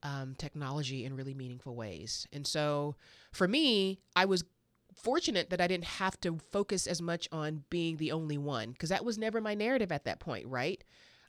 [0.03, 2.27] um, technology in really meaningful ways.
[2.33, 2.97] And so,
[3.33, 4.45] for me, I was
[4.95, 8.89] fortunate that I didn't have to focus as much on being the only one because
[8.89, 10.83] that was never my narrative at that point, right?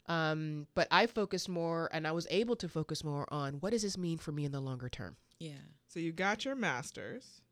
[0.06, 3.82] Um, but I focused more and I was able to focus more on what does
[3.82, 5.16] this mean for me in the longer term?
[5.38, 5.52] Yeah.
[5.86, 7.42] So you got your master's.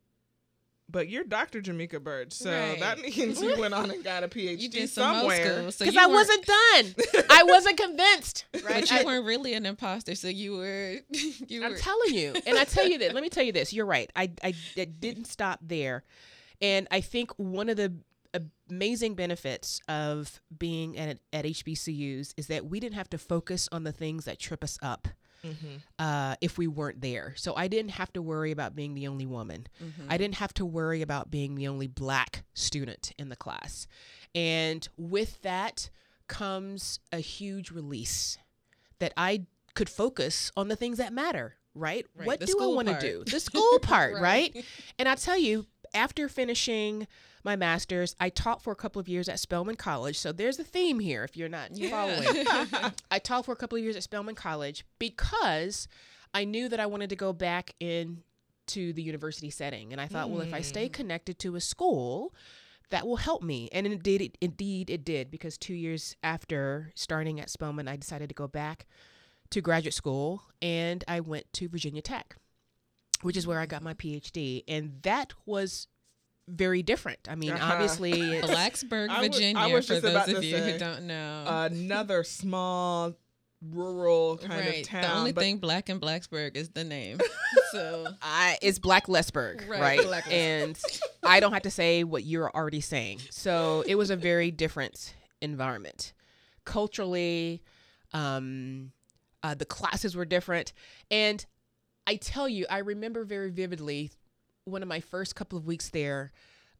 [0.89, 1.61] But you're Dr.
[1.61, 2.79] Jamika Burge, so Right.
[2.79, 5.57] that means you went on and got a PhD You did some mo somewhere.
[5.59, 7.25] school, so Because you I wasn't done.
[7.29, 8.45] I wasn't convinced.
[8.53, 8.63] Right?
[8.81, 10.95] But you I- weren't really an imposter, so you were.
[11.49, 11.77] You I'm were.
[11.77, 12.33] telling you.
[12.45, 13.13] And I tell you that.
[13.13, 13.73] Let me tell you this.
[13.73, 14.09] You're right.
[14.15, 16.03] I, I, I didn't stop there.
[16.61, 17.93] And I think one of the
[18.69, 23.83] amazing benefits of being at, at HBCUs is that we didn't have to focus on
[23.83, 25.07] the things that trip us up
[25.43, 25.81] Mhm.
[25.99, 27.33] uh, if we weren't there.
[27.37, 29.67] So I didn't have to worry about being the only woman.
[29.81, 30.05] Mhm.
[30.09, 33.87] I didn't have to worry about being the only black student in the class.
[34.35, 35.89] And with that
[36.27, 38.37] comes a huge release
[38.99, 39.45] that I
[39.75, 42.05] could focus on the things that matter, right?
[42.15, 43.23] Right, What the do I want to do?
[43.25, 44.53] The school part, Right.
[44.55, 44.65] right?
[44.99, 47.07] And I tell you, after finishing
[47.47, 50.19] my master's, I taught for a couple of years at Spelman College.
[50.19, 52.27] So there's a theme here if you're not following.
[53.09, 55.87] I taught for a couple of years at Spelman College because
[56.33, 59.93] I knew that I wanted to go back into the university setting.
[59.93, 60.93] And I thought, well, if I stay Mm.
[60.93, 62.35] connected to a school,
[62.89, 63.69] that will help me.
[63.71, 68.27] And indeed, it, indeed, it did because two years after starting at Spelman, I decided
[68.27, 68.85] to go back
[69.51, 72.35] to graduate school and I went to Virginia Tech,
[73.21, 74.65] which is where I got my PhD.
[74.67, 75.87] And that was
[76.47, 77.19] very different.
[77.29, 77.73] I mean, Uh-huh.
[77.73, 80.71] obviously, it's, Blacksburg, I was- I Virginia, was for those about of to you say,
[80.73, 81.43] who don't know.
[81.71, 83.13] Another small,
[83.61, 84.81] rural kind right.
[84.81, 85.01] of town.
[85.01, 87.17] the only but thing black in Blacksburg is the name.
[87.71, 90.03] so I, it's Black Lesburg, Right, right?
[90.03, 90.31] Black Lesburg.
[90.33, 90.81] and
[91.23, 93.19] I don't have to say what you're already saying.
[93.31, 96.13] So it was a very different environment.
[96.65, 97.63] Culturally,
[98.13, 98.91] um,
[99.43, 100.73] uh, the classes were different.
[101.09, 101.43] And
[102.05, 104.11] I tell you, I remember very vividly
[104.67, 106.31] one of my first couple of weeks there.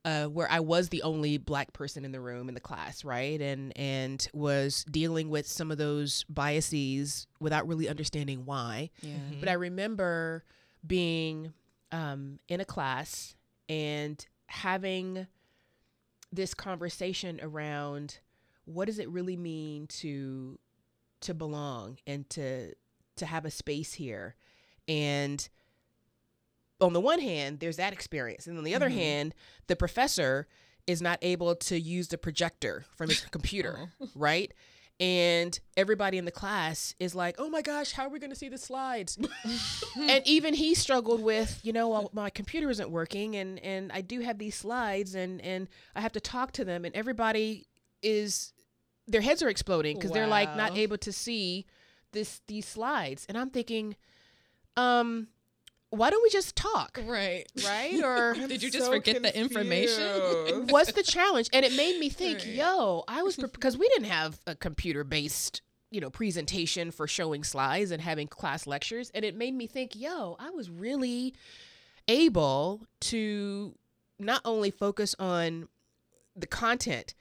[0.05, 3.41] Uh, where I was the only black person in the room in the class, right,
[3.41, 8.89] and and was dealing with some of those biases without really understanding why.
[9.01, 9.15] yeah.
[9.41, 10.45] But I remember
[10.85, 11.51] being
[11.91, 13.35] um, in a class
[13.67, 15.27] and having
[16.31, 18.19] this conversation around
[18.65, 20.59] what does it really mean to
[21.21, 22.73] to belong and to
[23.15, 24.35] to have a space here
[24.87, 25.49] and
[26.79, 28.93] on the one hand there's that experience and on the other Mhm.
[28.93, 29.35] hand
[29.67, 30.47] the professor
[30.85, 34.53] is not able to use the projector from his computer right
[34.99, 38.35] and everybody in the class is like, "Oh my gosh, how are we going to
[38.35, 39.15] see the slides?"
[39.95, 44.01] and even he struggled with, you know, well, my computer isn't working, and and I
[44.01, 47.67] do have these slides, and and I have to talk to them, and everybody
[48.01, 48.53] is
[49.07, 51.67] their heads are exploding because they're like not able to see
[52.11, 53.95] this these slides, and I'm thinking,
[54.75, 55.27] um,
[55.89, 57.45] why don't we just talk, Right.
[57.65, 58.01] right?
[58.03, 60.65] Or Did you just so forget the information?
[60.67, 61.49] what's the challenge?
[61.53, 62.47] And it made me think, Right.
[62.47, 67.43] yo, I was because we didn't have a computer based, you know, presentation for showing
[67.43, 71.33] slides and having class lectures, and it made me think, yo, I was really
[72.07, 73.75] able to
[74.19, 75.67] not only focus on
[76.35, 77.13] the content,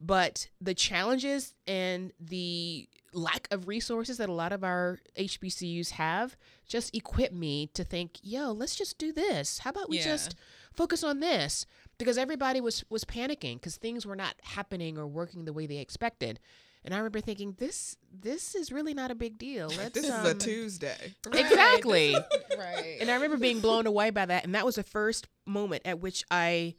[0.00, 6.36] but the challenges and the lack of resources that a lot of our HBCUs have
[6.66, 9.58] just equip me to think, yo, let's just do this.
[9.58, 10.04] How about we Yeah.
[10.04, 10.34] just
[10.72, 11.66] focus on this?
[11.98, 15.78] Because everybody was was panicking because things were not happening or working the way they
[15.78, 16.40] expected.
[16.84, 19.68] And I remember thinking, this this is really not a big deal.
[19.78, 21.14] Let's, This is um, a Tuesday.
[21.32, 22.14] Exactly.
[22.58, 22.98] Right.
[23.00, 25.98] and I remember being blown away by that, and that was the first moment at
[26.00, 26.74] which I,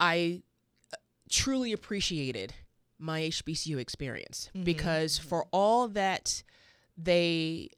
[0.00, 0.42] I
[0.92, 0.96] uh,
[1.30, 2.54] truly appreciated
[2.98, 4.64] my HBCU experience Mhm.
[4.64, 6.42] because for all that
[6.96, 7.68] they,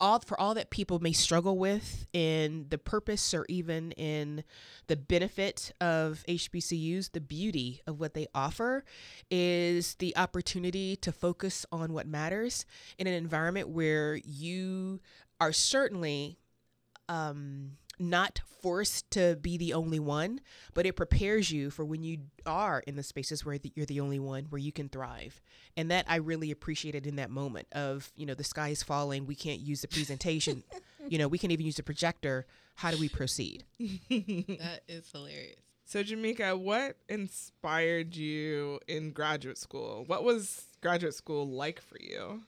[0.00, 4.44] all for all that people may struggle with in the purpose or even in
[4.86, 8.84] the benefit of HBCUs, the beauty of what they offer
[9.30, 12.66] is the opportunity to focus on what matters
[12.98, 15.00] in an environment where you
[15.40, 16.38] are certainly
[17.08, 20.40] um, not forced to be the only one,
[20.74, 24.00] but it prepares you for when you are in the spaces where the, you're the
[24.00, 25.40] only one, where you can thrive.
[25.76, 29.26] And that I really appreciated in that moment of, you know, the sky is falling,
[29.26, 30.64] we can't use the presentation,
[31.08, 32.46] you know, we can't even use the projector.
[32.74, 33.64] How do we proceed?
[33.78, 35.56] that is hilarious.
[35.84, 40.02] So, Jamika, what inspired you in graduate school?
[40.08, 42.42] What was graduate school like for you?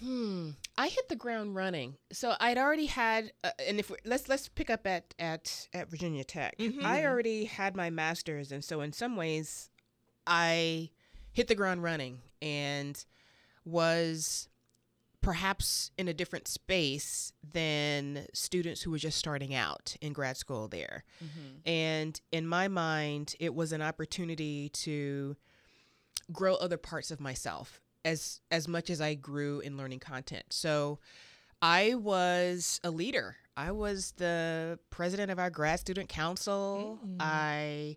[0.00, 0.50] Hmm.
[0.76, 1.96] I hit the ground running.
[2.12, 5.88] So I'd already had, uh, and if we, let's let's pick up at at at
[5.88, 6.56] Virginia Tech.
[6.58, 6.82] Mhm.
[6.84, 9.70] I already had my master's, and so in some ways,
[10.26, 10.90] I
[11.32, 13.02] hit the ground running and
[13.64, 14.48] was
[15.22, 20.68] perhaps in a different space than students who were just starting out in grad school
[20.68, 21.02] there.
[21.24, 21.68] Mm-hmm.
[21.68, 25.36] And in my mind, it was an opportunity to
[26.30, 30.44] grow other parts of myself as as much as I grew in learning content.
[30.50, 31.00] So
[31.60, 33.36] I was a leader.
[33.56, 36.98] I was the president of our grad student council.
[37.04, 37.16] Mm.
[37.20, 37.96] I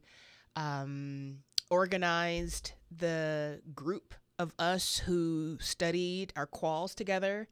[0.56, 7.50] um, organized the group of us who studied our quals together.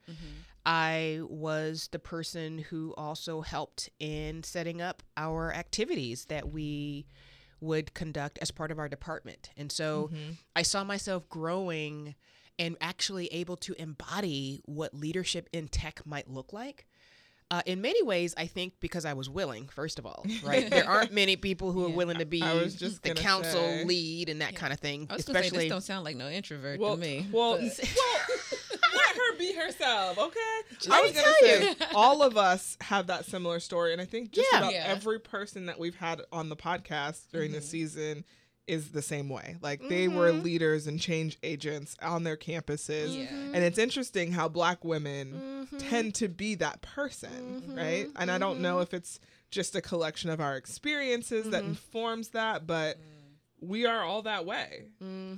[0.64, 7.06] I was the person who also helped in setting up our activities that we
[7.60, 9.50] would conduct as part of our department.
[9.56, 10.32] And so Mm-hmm.
[10.56, 12.14] I saw myself growing
[12.58, 16.86] and actually able to embody what leadership in tech might look like.
[17.50, 20.68] Uh, in many ways, I think because I was willing, first of all, right?
[20.68, 23.84] there aren't many people who are willing to be I was just the council say.
[23.86, 25.06] lead and that kind of thing.
[25.08, 27.26] I was gonna say Especially, this don't sound like no introvert Well, to me.
[27.32, 30.60] well, well, let her be herself, okay?
[30.72, 34.04] Just- I was gonna tell say all of us have that similar story, and I
[34.04, 34.58] think just Yeah.
[34.58, 34.84] about Yeah.
[34.86, 37.62] every person that we've had on the podcast during the Mhm.
[37.62, 38.24] season
[38.68, 39.56] is the same way.
[39.62, 40.42] Like they were Mhm.
[40.42, 43.26] leaders and change agents on their campuses, Yeah.
[43.30, 45.88] and it's interesting how Black women Mhm.
[45.88, 48.08] tend to be that person, Mhm, right?
[48.16, 52.66] And I don't know if it's just a collection of our experiences that informs that,
[52.66, 52.98] but
[53.60, 54.84] we are all that way.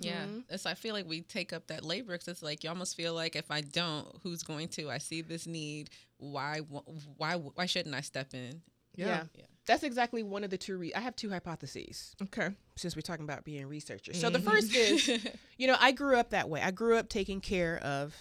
[0.01, 0.67] Yeah, it's.
[0.67, 3.35] I feel like we take up that labor because it's like you almost feel like
[3.35, 4.91] if I don't, who's going to?
[4.91, 5.89] I see this need.
[6.19, 6.59] Why?
[6.59, 7.37] Why?
[7.37, 8.61] Why shouldn't I step in?
[8.97, 9.25] Yeah.
[9.35, 9.45] Yeah.
[9.67, 10.77] That's exactly one of the two.
[10.79, 12.49] Re- I have two hypotheses Okay.
[12.77, 14.21] since we're talking about being researchers.
[14.21, 14.45] So the Mhm.
[14.45, 15.09] first is,
[15.59, 16.61] you know, I grew up that way.
[16.61, 18.17] I grew up taking care of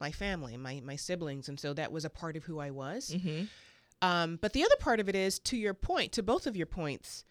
[0.00, 3.10] my family, my my siblings, and so that was a part of who I was.
[3.10, 3.44] Mm-hmm.
[4.00, 6.66] Um, but the other part of it is to your point, to both of your
[6.66, 7.24] points,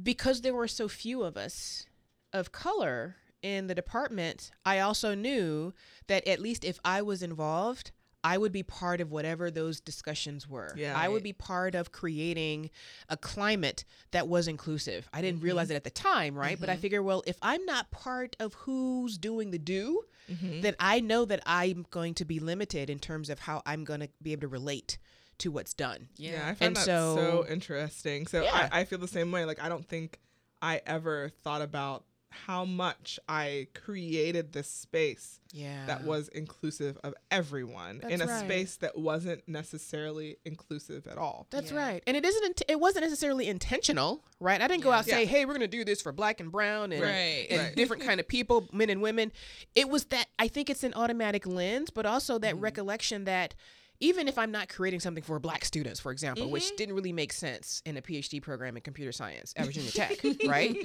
[0.00, 1.86] because there were so few of us
[2.32, 5.74] of color in the department, I also knew
[6.06, 7.90] that at least if I was involved,
[8.24, 10.72] I would be part of whatever those discussions were.
[10.76, 10.96] Yeah.
[10.96, 12.70] I would be part of creating
[13.08, 15.08] a climate that was inclusive.
[15.12, 15.44] I didn't Mhm.
[15.44, 16.58] realize it at the time, right?
[16.60, 16.80] But I Mhm.
[16.80, 20.60] figure, well, if I'm not part of who's doing the do, Mm-hmm.
[20.60, 24.00] then I know that I'm going to be limited in terms of how I'm going
[24.00, 24.98] to be able to relate
[25.38, 26.08] to what's done.
[26.16, 26.44] Yeah, I Yeah.
[26.46, 28.28] find And that so- so, interesting.
[28.28, 28.68] So Yeah.
[28.72, 29.44] I, I feel the same way.
[29.44, 30.20] Like I don't think
[30.60, 35.86] I ever thought about how much I created this space Yeah.
[35.86, 38.44] that was inclusive of everyone in a right.
[38.44, 41.46] space that wasn't necessarily inclusive at all.
[41.50, 41.78] That's Yeah.
[41.78, 42.02] right.
[42.06, 44.60] And it isn't int- it wasn't necessarily intentional, right?
[44.60, 46.50] I didn't go out and say, "Hey, we're going to do this for black and
[46.50, 47.46] brown and Right.
[47.50, 47.76] and Right.
[47.76, 49.30] different kind of people, men and women."
[49.74, 52.62] It was that I think it's an automatic lens, but also that Mhm.
[52.62, 53.54] recollection that
[54.02, 56.76] even if I'm not creating something for black students, for example, which Mhm.
[56.76, 60.76] didn't really make sense in a PhD program in computer science at Virginia Tech, right?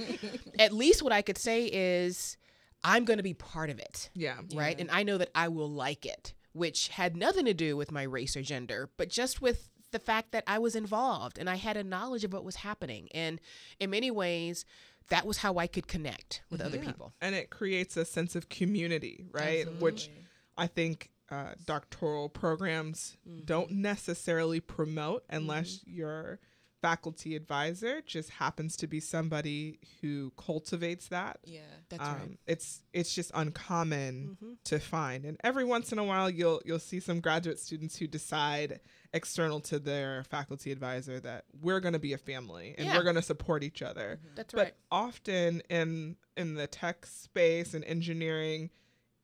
[0.60, 2.38] At least what I could say is
[2.84, 4.10] I'm going to be part of it.
[4.14, 4.38] Yeah.
[4.54, 4.76] right?
[4.78, 4.82] Yeah.
[4.82, 8.04] And I know that I will like it, which had nothing to do with my
[8.04, 11.76] race or gender, but just with the fact that I was involved and I had
[11.78, 13.08] a knowledge of what was happening.
[13.14, 13.42] And
[13.80, 14.64] in many ways,
[15.10, 16.84] that was how I could connect with other Yeah.
[16.86, 17.14] people.
[17.22, 19.66] And it creates a sense of community, right?
[19.82, 20.10] Which
[20.58, 26.40] I think uh, doctoral programs don't necessarily promote unless your
[26.82, 31.40] faculty advisor just happens to be somebody who cultivates that.
[31.44, 31.62] Yeah.
[31.90, 32.40] That's um, right.
[32.46, 34.58] It's it's just uncommon Mhm.
[34.66, 38.06] to find, and every once in a while you'll you'll see some graduate students who
[38.08, 38.80] decide
[39.12, 42.96] external to their faculty advisor that we're going to be a family and Yeah.
[42.98, 44.20] we're going to support each other.
[44.36, 44.74] That's But right.
[44.92, 48.70] often in in the tech space and engineering,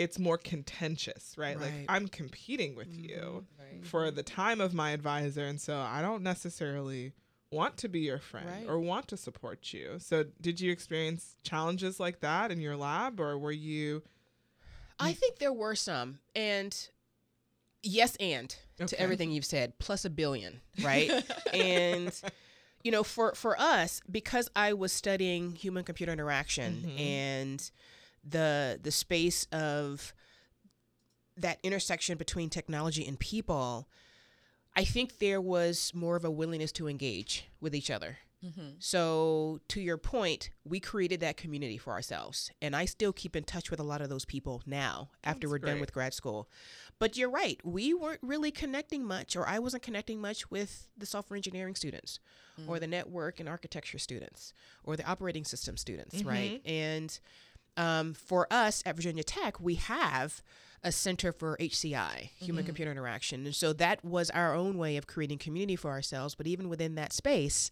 [0.04, 1.60] it's more contentious, right?
[1.60, 3.86] Like I'm competing with you Right.
[3.86, 7.14] for the time of my advisor, and so I don't necessarily
[7.52, 8.66] want to be your friend Right.
[8.68, 9.98] or want to support you.
[10.00, 14.04] So did you experience challenges like that in your lab, or were you?
[15.00, 16.20] I think there were some.
[16.36, 16.76] And
[17.82, 18.56] yes, and
[18.88, 21.12] to everything you've said, plus a billion, right?
[21.54, 22.14] and
[22.84, 27.00] you know for for us because i was studying human computer interaction Mhm.
[27.00, 27.72] and
[28.24, 30.14] the the space of
[31.38, 33.88] that intersection between technology and people
[34.76, 38.20] i think there was more of a willingness to engage with each other.
[38.44, 38.76] Mhm.
[38.84, 43.46] so to your point we created that community for ourselves and i still keep in
[43.46, 46.50] touch with a lot of those people now after That's we're done with grad school.
[47.00, 51.06] But you're right we weren't really connecting much or i wasn't connecting much with the
[51.06, 52.20] software engineering students
[52.68, 56.62] or the network and architecture students or the operating system students right?
[56.66, 57.18] And
[57.78, 60.42] um, for us at virginia tech we have
[60.84, 62.68] a center for hci human Mhm.
[62.68, 66.46] computer interaction and so that was our own way of creating community for ourselves but
[66.48, 67.72] even within that space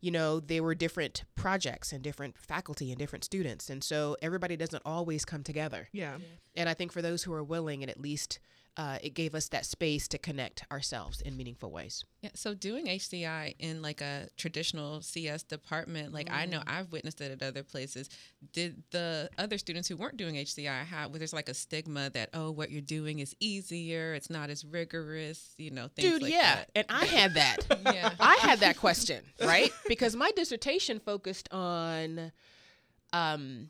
[0.00, 3.70] you know, there were different projects and different faculty and different students.
[3.70, 5.88] And so everybody doesn't always come together.
[5.92, 6.18] Yeah.
[6.54, 8.38] And I think for those who are willing and at least
[8.76, 12.04] uh, it gave us that space to connect ourselves in meaningful ways.
[12.22, 17.20] Yeah, so doing HCI in like a traditional CS department, like I know I've witnessed
[17.20, 18.08] it at other places.
[18.52, 22.30] Did the other students who weren't doing HCI have where there's like a stigma that
[22.34, 26.32] oh what you're doing is easier, it's not as rigorous, you know, things Dude, like
[26.32, 26.70] yeah, that.
[26.74, 27.58] and I had that.
[27.84, 28.10] Yeah.
[28.18, 29.70] I had that question, right?
[29.86, 32.32] Because my dissertation focused on
[33.12, 33.68] um,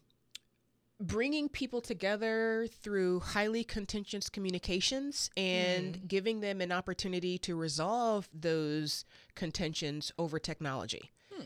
[1.07, 6.09] bringing people together through highly contentious communications and mm.
[6.09, 11.11] giving them an opportunity to resolve those contentions over technology.
[11.33, 11.43] Hmm.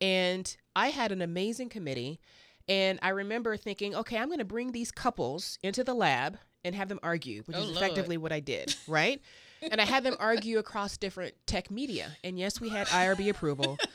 [0.00, 2.20] And I had an amazing committee.
[2.68, 6.74] And I remember thinking, okay, I'm going to bring these couples into the lab and
[6.74, 7.76] have them argue, which Oh, is Lord.
[7.78, 9.20] effectively what I did, right?
[9.62, 12.16] and I had them argue across different tech media.
[12.24, 13.78] And yes, we had IRB approval.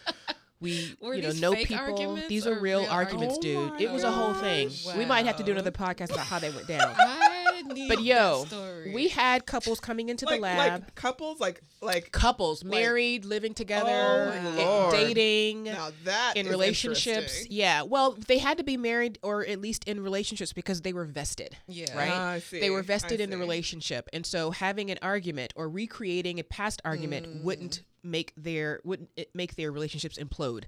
[0.61, 1.75] We, Were you know, these know people.
[1.77, 3.37] arguments These are real, real arguments, arguments?
[3.39, 3.87] dude.
[3.87, 4.69] Oh it was a whole thing.
[4.69, 4.95] gosh.
[4.95, 6.95] We might have to do another podcast about how they went down.
[7.87, 8.45] But yo,
[8.93, 10.57] we had couples coming into like, the lab.
[10.83, 14.91] like couples, like like couples like- married, living together, Oh, and Lord.
[14.93, 17.47] dating now that in is relationships.
[17.49, 17.81] Yeah.
[17.83, 21.57] Well, they had to be married or at least in relationships because they were vested.
[21.67, 21.97] yeah.
[21.97, 22.11] right?
[22.13, 22.59] Ah, I see.
[22.59, 24.09] They were I vested in the relationship.
[24.13, 27.41] And so having an argument or recreating a past argument Mm.
[27.43, 30.65] wouldn't make their wouldn't it make their relationships implode.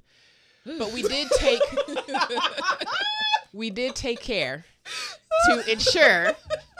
[0.65, 1.61] But we did take
[3.53, 4.65] we did take care
[5.49, 6.33] to ensure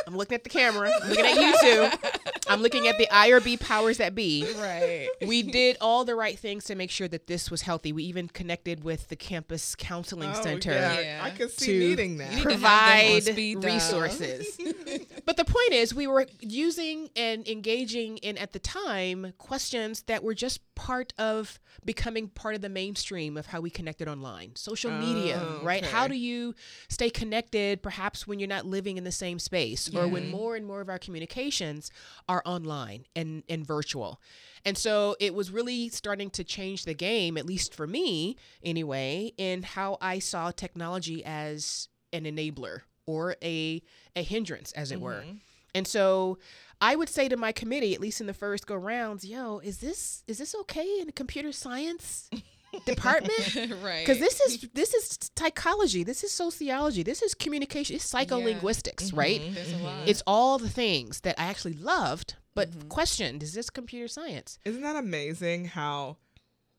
[0.06, 2.10] I'm looking at the camera, I'm looking at you too.
[2.50, 5.10] I'm looking at the IRB powers that be Right.
[5.26, 7.92] we did all the right things to make sure that this was healthy.
[7.92, 11.22] We even connected with the campus counseling Oh, center Yeah, Yeah.
[11.24, 12.32] I could see to needing that.
[12.32, 14.58] You need to have them on provide speed resources.
[15.26, 20.24] but the point is, we were using and engaging in at the time questions that
[20.24, 24.92] were just part of becoming part of the mainstream of how we connected online, social
[24.92, 25.86] media, Oh, right?
[25.86, 26.54] How do you
[26.90, 30.32] stay connected, perhaps when you're not living in the same space, or when mm-hmm.
[30.32, 31.92] more and more of our communications
[32.28, 34.22] are online and and virtual.
[34.66, 39.34] And so it was really starting to change the game, at least for me anyway,
[39.38, 43.82] in how I saw technology as an enabler or a
[44.16, 45.22] a hindrance, as it were.
[45.22, 45.38] Mm-hmm.
[45.76, 46.38] And so
[46.82, 49.78] I would say to my committee, at least in the first go rounds, yo, is
[49.78, 52.30] this is this okay in computer science
[52.86, 53.56] department?
[53.84, 54.06] right.
[54.06, 59.42] Because this is this is psychology, this is sociology, this is communication, it's psycholinguistics, right?
[59.42, 59.54] Mm-hmm.
[59.54, 60.08] There's a lot.
[60.08, 62.88] It's all the things that I actually loved, but mm-hmm.
[62.88, 64.60] questioned: Is this computer science?
[64.66, 66.18] Isn't that amazing how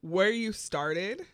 [0.01, 1.25] where you started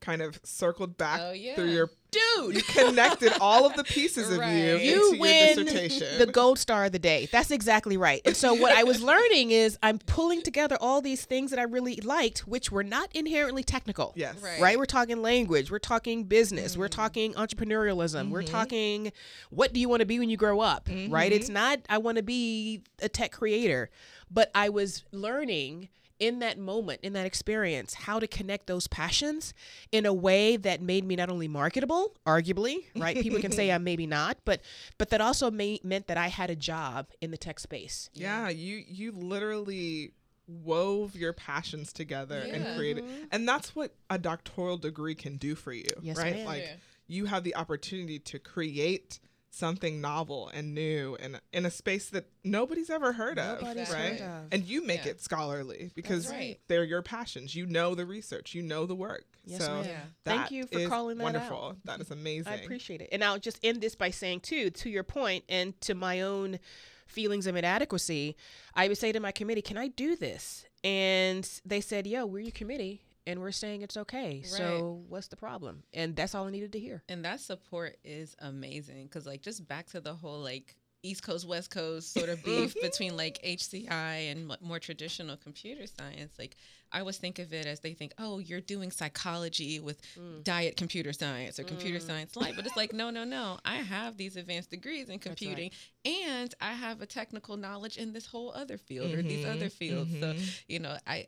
[0.00, 1.54] kind of circled back Oh, yeah.
[1.54, 4.52] through your Dude, you connected all of the pieces of you Right.
[4.54, 6.18] into you your dissertation.
[6.18, 7.28] the gold star of the day.
[7.30, 8.22] That's exactly right.
[8.24, 11.64] And so what I was learning is I'm pulling together all these things that I
[11.64, 14.14] really liked, which were not inherently technical.
[14.16, 14.36] yes.
[14.40, 14.60] Right.
[14.60, 14.78] Right?
[14.78, 16.80] We're talking language, we're talking business, Mm-hmm.
[16.80, 19.12] we're talking entrepreneurialism, we're talking
[19.50, 21.30] what do you want to be when you grow up, right?
[21.30, 21.32] Mm-hmm.
[21.34, 23.90] It's not I want to be a tech creator,
[24.30, 25.88] but I was learning
[26.18, 29.52] in that moment, in that experience, how to connect those passions
[29.92, 33.16] in a way that made me not only marketable, arguably, right?
[33.20, 34.60] People can say I'm maybe not, but
[34.98, 38.08] but that also may, meant that I had a job in the tech space.
[38.14, 40.12] Yeah, you you literally
[40.48, 42.76] wove your passions together and Yeah.
[42.76, 43.24] created mm-hmm.
[43.32, 46.46] and that's what a doctoral degree can do for you Yes, right ma'am.
[46.46, 46.74] like Yeah.
[47.08, 49.18] you have the opportunity to create
[49.56, 54.20] something novel and new and in a space that nobody's ever heard Nobody's of right
[54.20, 54.44] heard of.
[54.52, 55.12] and you make Yeah.
[55.12, 56.58] it scholarly because right.
[56.68, 60.14] they're your passions you know the research you know the work Yes, so ma'am.
[60.24, 61.32] Thank you for calling that out.
[61.32, 63.08] wonderful that is amazing I appreciate it.
[63.12, 66.58] And I'll just end this by saying, too, to your point and to my own
[67.06, 68.36] feelings of inadequacy,
[68.74, 70.66] I would say to my committee, Can I do this?
[70.82, 74.42] And they said, Yo, we're your committee and we're saying it's okay.
[74.42, 75.82] So what's the problem?
[75.92, 77.02] And that's all I needed to hear.
[77.08, 81.46] And that support is amazing because, like, just back to the whole like East Coast
[81.46, 86.32] West Coast sort of beef between like HCI and m- more traditional computer science.
[86.38, 86.56] Like,
[86.92, 90.42] I always think of it as they think, oh, you're doing psychology with mm.
[90.44, 92.06] diet computer science or computer mm.
[92.06, 93.58] science light, but it's like, no, no, no.
[93.64, 95.70] I have these advanced degrees in computing,
[96.04, 99.68] and I have a technical knowledge in this whole other field or these other mm-hmm.
[99.68, 100.10] fields.
[100.20, 100.44] So, mm-hmm.
[100.68, 101.26] you know, I.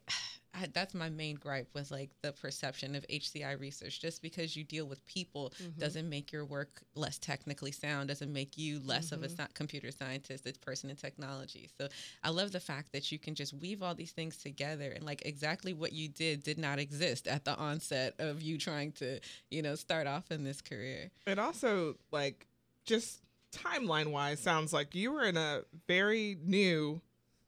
[0.59, 4.01] I, that's my main gripe with like the perception of HCI research.
[4.01, 5.79] Just because you deal with people mm-hmm.
[5.79, 9.41] doesn't make your work less technically sound, doesn't make you less of a mm-hmm.
[9.43, 11.69] sci- computer scientist, a person in technology.
[11.79, 11.89] So
[12.23, 15.23] I love the fact that you can just weave all these things together and like
[15.25, 19.63] exactly what you did did not exist at the onset of you trying to, you
[19.63, 21.11] know, start off in this career.
[21.27, 22.47] It also like
[22.85, 23.21] just
[23.53, 27.01] timeline wise sounds like you were in a very new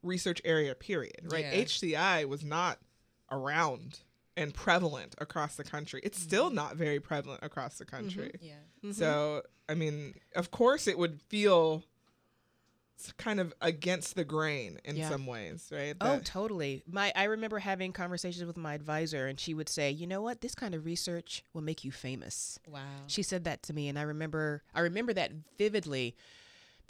[0.02, 1.44] research area period, right?
[1.44, 1.64] Yeah.
[1.64, 2.78] HCI was not
[3.30, 4.00] around
[4.36, 6.00] and prevalent across the country.
[6.02, 6.28] It's mm-hmm.
[6.28, 7.96] still not very prevalent across the mm-hmm.
[7.96, 8.32] country.
[8.40, 8.52] Yeah.
[8.84, 8.92] Mm-hmm.
[8.92, 11.84] So, I mean, of course it would feel
[13.16, 15.08] kind of against the grain in Yeah.
[15.08, 15.96] some ways, right?
[16.00, 16.82] Oh, totally.
[16.86, 20.40] My I remember having conversations with my advisor and she would say, "You know what?
[20.40, 22.80] This kind of research will make you famous." Wow.
[23.06, 26.14] She said that to me and I remember I remember that vividly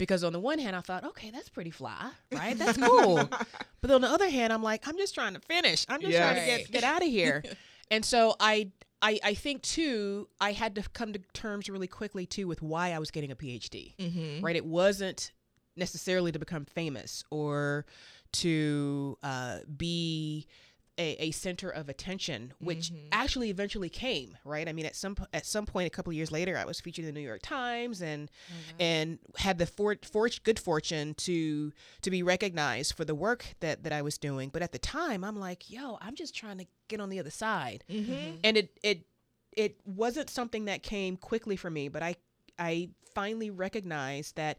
[0.01, 2.57] because on the one hand I thought, "Okay, that's pretty fly, right?
[2.57, 3.29] That's cool."
[3.81, 5.85] but on the other hand, I'm like, "I'm just trying to finish.
[5.87, 7.43] I'm just trying to get get out of here."
[7.91, 8.71] and so I
[9.03, 12.93] I, I think too, I had to come to terms really quickly too with why
[12.93, 14.41] I was getting a PhD Mhm.
[14.41, 14.55] right?
[14.55, 15.31] It wasn't
[15.75, 17.85] necessarily to become famous or
[18.33, 20.47] to uh, be
[20.97, 23.07] a, a center of attention, which Mhm.
[23.11, 24.67] actually eventually came, right?
[24.67, 27.05] I mean, at some at some point, a couple of years later, I was featured
[27.05, 28.29] in the New York Times and
[28.79, 31.71] and had the for, for, good fortune to
[32.01, 34.49] to be recognized for the work that that I was doing.
[34.49, 37.31] But at the time, I'm like, yo, I'm just trying to get on the other
[37.31, 38.39] side Mhm.
[38.43, 39.05] and it it
[39.53, 42.15] it wasn't something that came quickly for me but i
[42.59, 44.57] i finally recognized that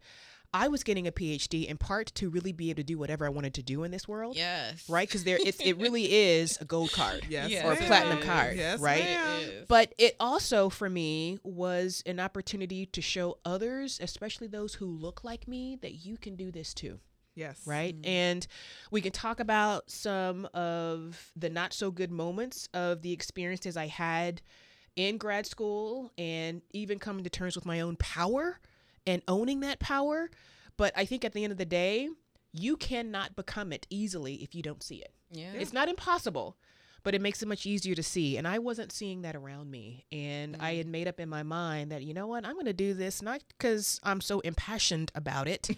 [0.55, 3.29] i was getting a phd in part to really be able to do whatever i
[3.29, 4.89] wanted to do in this world Yes.
[4.89, 8.21] right because there it's, it really is a gold card Yes, Yes, or a platinum
[8.21, 9.65] card Yes, right ma'am.
[9.69, 15.25] But it also for me was an opportunity to show others especially those who look
[15.25, 17.01] like me that you can do this too
[17.35, 17.63] Yes.
[17.67, 17.97] right?
[17.97, 18.07] Mhm.
[18.07, 18.47] And
[18.91, 23.87] we can talk about some of the not so good moments of the experiences I
[23.87, 24.43] had
[24.97, 28.61] in grad school and even coming to terms with my own power
[29.07, 30.31] and owning that power.
[30.77, 32.09] But I think at the end of the day,
[32.53, 35.13] you cannot become it easily if you don't see it.
[35.31, 35.53] yeah.
[35.55, 36.57] It's not impossible,
[37.03, 38.37] but it makes it much easier to see.
[38.37, 40.07] And I wasn't seeing that around me.
[40.13, 40.77] And I Mm.
[40.79, 43.23] had made up in my mind that, you know what, I'm going to do this
[43.23, 45.71] not because I'm so impassioned about it,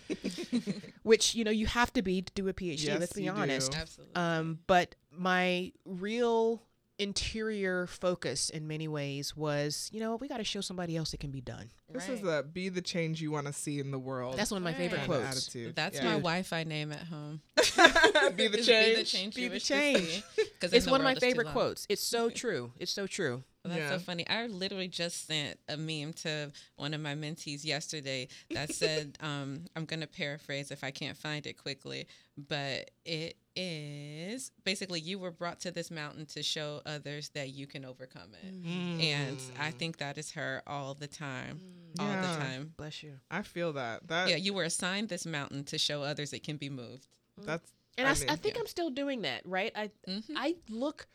[1.03, 3.31] which, you know, you have to be to do a PhD, Yes, let's be you
[3.33, 3.37] do.
[3.37, 3.75] honest.
[3.77, 4.17] Absolutely.
[4.17, 6.63] Um, but my real
[6.99, 11.21] interior focus in many ways was, you know, we got to show somebody else it
[11.21, 11.71] can be done.
[11.93, 12.15] This Right.
[12.15, 14.37] is the be the change you want to see in the world.
[14.39, 15.07] That's one of my favorite Right.
[15.09, 15.47] kind of quotes.
[15.47, 15.77] attitude.
[15.77, 16.05] That's Yeah.
[16.05, 17.41] my Wi-Fi name at home.
[18.37, 18.67] be the change.
[18.67, 19.35] Be the change.
[19.35, 20.23] Be the change.
[20.37, 20.45] see.
[20.61, 21.87] 'Cause It's one of my world is too favorite quotes.
[21.89, 22.73] It's so true.
[22.79, 23.43] It's so true.
[23.65, 23.97] Well, that's Yeah.
[23.99, 24.29] so funny.
[24.29, 29.65] I literally just sent a meme to one of my mentees yesterday that said, um,
[29.75, 32.07] I'm going to paraphrase if I can't find it quickly,
[32.37, 37.67] but it is basically you were brought to this mountain to show others that you
[37.67, 38.53] can overcome it.
[39.01, 39.75] And I Mm.
[39.79, 41.61] think that is her all the time.
[41.99, 42.21] All Yeah.
[42.21, 42.75] the time.
[42.77, 43.21] Bless you.
[43.31, 44.09] I feel that.
[44.09, 47.07] That Yeah, you were assigned this mountain to show others it can be moved.
[47.39, 48.61] that's And I, mean, think yeah.
[48.61, 49.73] I'm still doing that, right?
[49.77, 50.25] I Mhm.
[50.37, 51.07] I look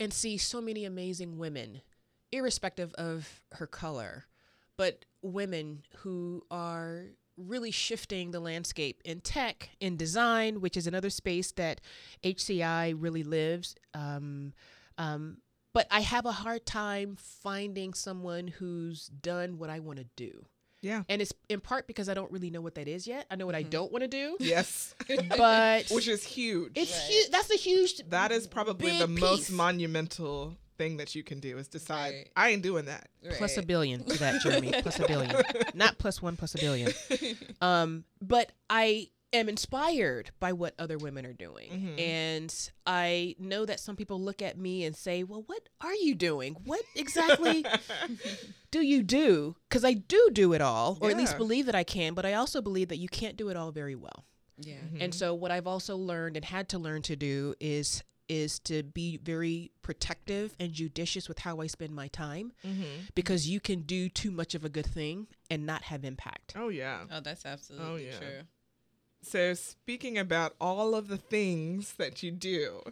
[0.00, 1.82] and see so many amazing women,
[2.32, 4.26] irrespective of her color,
[4.76, 11.10] but women who are really shifting the landscape in tech, in design, which is another
[11.10, 11.80] space that
[12.24, 13.76] HCI really lives.
[13.94, 14.52] Um,
[14.98, 15.38] um,
[15.72, 20.46] but I have a hard time finding someone who's done what I want to do.
[20.82, 21.02] Yeah.
[21.08, 23.26] And it's in part because I don't really know what that is yet.
[23.30, 23.70] I know what I Mhm.
[23.70, 24.94] don't want to do, Yes.
[25.36, 26.72] but Which is huge.
[26.74, 27.02] it's Right.
[27.10, 27.30] huge.
[27.30, 27.96] That's a huge.
[28.08, 32.28] that is probably big the most monumental thing that you can do is decide Right.
[32.36, 33.08] I ain't doing that.
[33.36, 34.72] plus a billion to that, Jeremy.
[34.82, 35.34] plus a billion,
[35.74, 36.92] not plus one, plus a billion.
[37.60, 42.00] Um, but I am inspired by what other women are doing, Mhm.
[42.00, 46.14] and I know that some people look at me and say, "Well, what are you
[46.14, 46.54] doing?
[46.64, 47.64] What exactly
[48.70, 51.84] do you do?" Because I do do it all, or at least believe that I
[51.84, 52.14] can.
[52.14, 54.24] But I also believe that you can't do it all very well.
[54.60, 54.80] yeah.
[54.98, 58.82] And so what I've also learned and had to learn to do is is to
[58.82, 63.06] be very protective and judicious with how I spend my time mm-hmm.
[63.14, 66.52] because you can do too much of a good thing and not have impact.
[66.54, 67.04] Oh yeah.
[67.10, 68.18] Oh, that's absolutely oh, yeah.
[68.18, 68.40] true.
[69.22, 72.82] So speaking about all of the things that you do,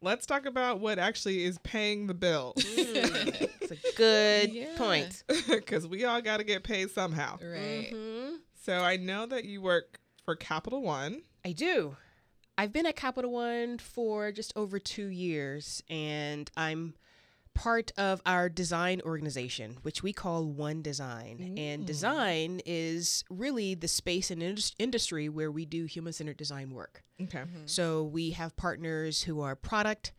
[0.00, 2.54] let's talk about what actually is paying the bills.
[3.68, 4.76] It's a good Yeah.
[4.78, 5.24] point.
[5.48, 7.38] Because we all got to get paid somehow.
[7.42, 7.90] Right.
[7.92, 8.36] Mhm.
[8.62, 11.22] So I know that you work for Capital One.
[11.44, 11.96] I do.
[12.58, 16.94] I've been at Capital One for just over two years, and I'm
[17.56, 21.54] part of our design organization, which we call One Design.
[21.58, 21.86] And Mm.
[21.86, 27.02] design is really the space and indus- industry where we do human centered design work.
[27.20, 27.38] Okay.
[27.44, 27.68] Mhm.
[27.68, 30.12] So we have partners who are product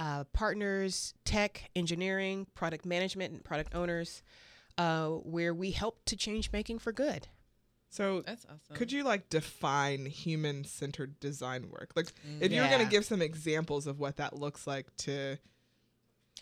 [0.00, 4.22] uh, partners, tech, engineering, product management, and product owners,
[4.76, 7.26] uh, where we help to change making for good.
[7.90, 8.76] So That's awesome.
[8.76, 11.90] could you like define human centered design work?
[11.96, 12.42] Like Mm.
[12.42, 15.36] if you were going to give some examples of what that looks like to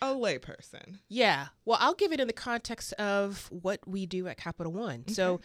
[0.03, 0.99] a layperson.
[1.09, 1.47] Yeah.
[1.65, 5.09] Well, I'll give it in the context of what we do at Capital One.
[5.09, 5.41] So,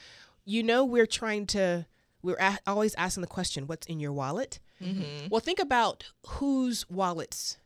[0.45, 1.86] you know, we're trying to,
[2.22, 4.60] we're a- always asking the question, what's in your wallet?
[4.82, 5.28] Mm-hmm.
[5.30, 7.58] Well, think about whose wallets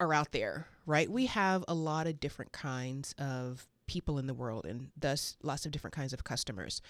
[0.00, 1.10] are out there, right?
[1.10, 5.66] We have a lot of different kinds of people in the world and thus lots
[5.66, 6.80] of different kinds of customers.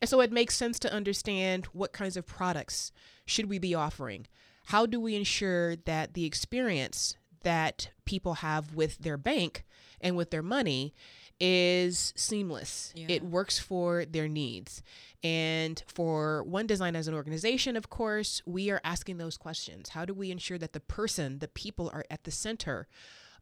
[0.00, 2.92] And so it makes sense to understand what kinds of products
[3.26, 4.26] should we be offering?
[4.66, 9.64] How do we ensure that the experience that people have with their bank
[10.00, 10.94] and with their money
[11.40, 12.92] is seamless.
[12.94, 13.06] Yeah.
[13.08, 14.82] It works for their needs.
[15.22, 19.90] And for One Design as an organization, of course, we are asking those questions.
[19.90, 22.88] How do we ensure that the person, the people are at the center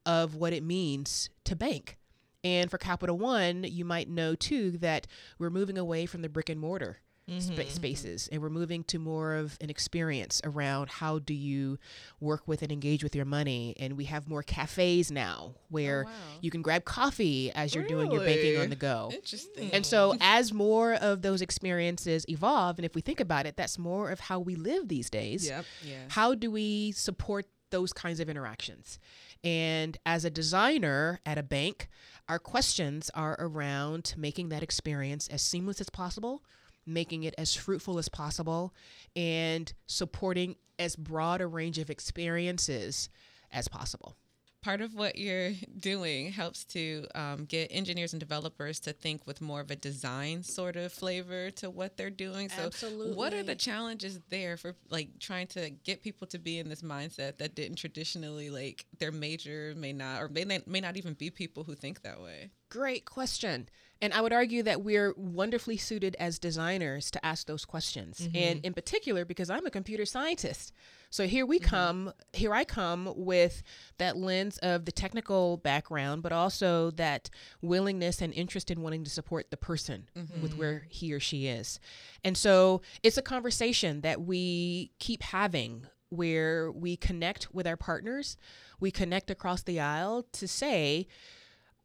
[0.06, 1.98] of what it means to bank?
[2.44, 6.48] And for Capital One, you might know too that we're moving away from the brick
[6.48, 6.98] and mortar
[7.28, 7.70] spa- mm-hmm, mm-hmm.
[7.70, 11.78] spaces and we're moving to more of an experience around how do you
[12.20, 16.10] work with and engage with your money and we have more cafes now where oh,
[16.10, 16.38] wow.
[16.40, 19.70] you can grab coffee as you're doing your banking on the go Interesting.
[19.72, 23.78] and so as more of those experiences evolve and if we think about it that's
[23.78, 25.64] more of how we live these days Yep.
[25.84, 25.96] yeah.
[26.08, 28.98] how do we support those kinds of interactions?
[29.44, 31.88] And as a designer at a bank,
[32.28, 36.42] our questions are around making that experience as seamless as possible,
[36.88, 38.74] making it as fruitful as possible,
[39.14, 43.08] and supporting as broad a range of experiences
[43.50, 44.16] as possible.
[44.60, 49.40] part of what you're doing helps to um, get engineers and developers to think with
[49.40, 52.48] more of a design sort of flavor to what they're doing.
[52.48, 52.70] So,
[53.14, 56.82] what are the challenges there for like trying to get people to be in this
[56.82, 61.14] mindset that didn't traditionally like their major may not or may not, may not even
[61.14, 62.50] be people who think that way?
[62.68, 63.68] Great question.
[64.00, 68.20] And I would argue that we're wonderfully suited as designers to ask those questions.
[68.20, 68.36] Mm-hmm.
[68.36, 70.72] And in particular, because I'm a computer scientist.
[71.10, 71.68] So here we mm-hmm.
[71.68, 73.62] come, here I come with
[73.98, 77.28] that lens of the technical background, but also that
[77.60, 80.42] willingness and interest in wanting to support the person mm-hmm.
[80.42, 81.80] with where he or she is.
[82.22, 88.36] And so it's a conversation that we keep having where we connect with our partners,
[88.80, 91.06] we connect across the aisle to say,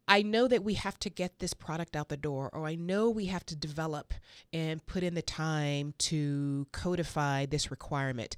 [0.06, 3.08] I know that we have to get this product out the door, or I know
[3.08, 4.12] we have to develop
[4.52, 8.36] and put in the time to codify this requirement.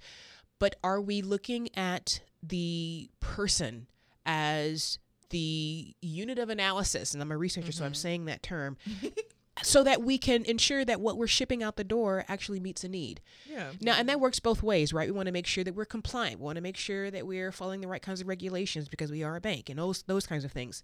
[0.59, 3.89] But are we looking at the person
[4.25, 4.99] as
[5.31, 7.13] the unit of analysis?
[7.13, 7.97] And I'm a researcher, so I'm mm-hmm.
[7.97, 8.77] saying that term.
[9.63, 12.89] so that we can ensure that what we're shipping out the door actually meets a
[12.89, 13.21] need.
[13.51, 13.71] Yeah.
[13.81, 15.09] Now, and that works both ways, right?
[15.09, 16.39] We want to make sure that we're compliant.
[16.41, 19.23] We want to make sure that we're following the right kinds of regulations because we
[19.23, 20.83] are a bank and those those kinds of things.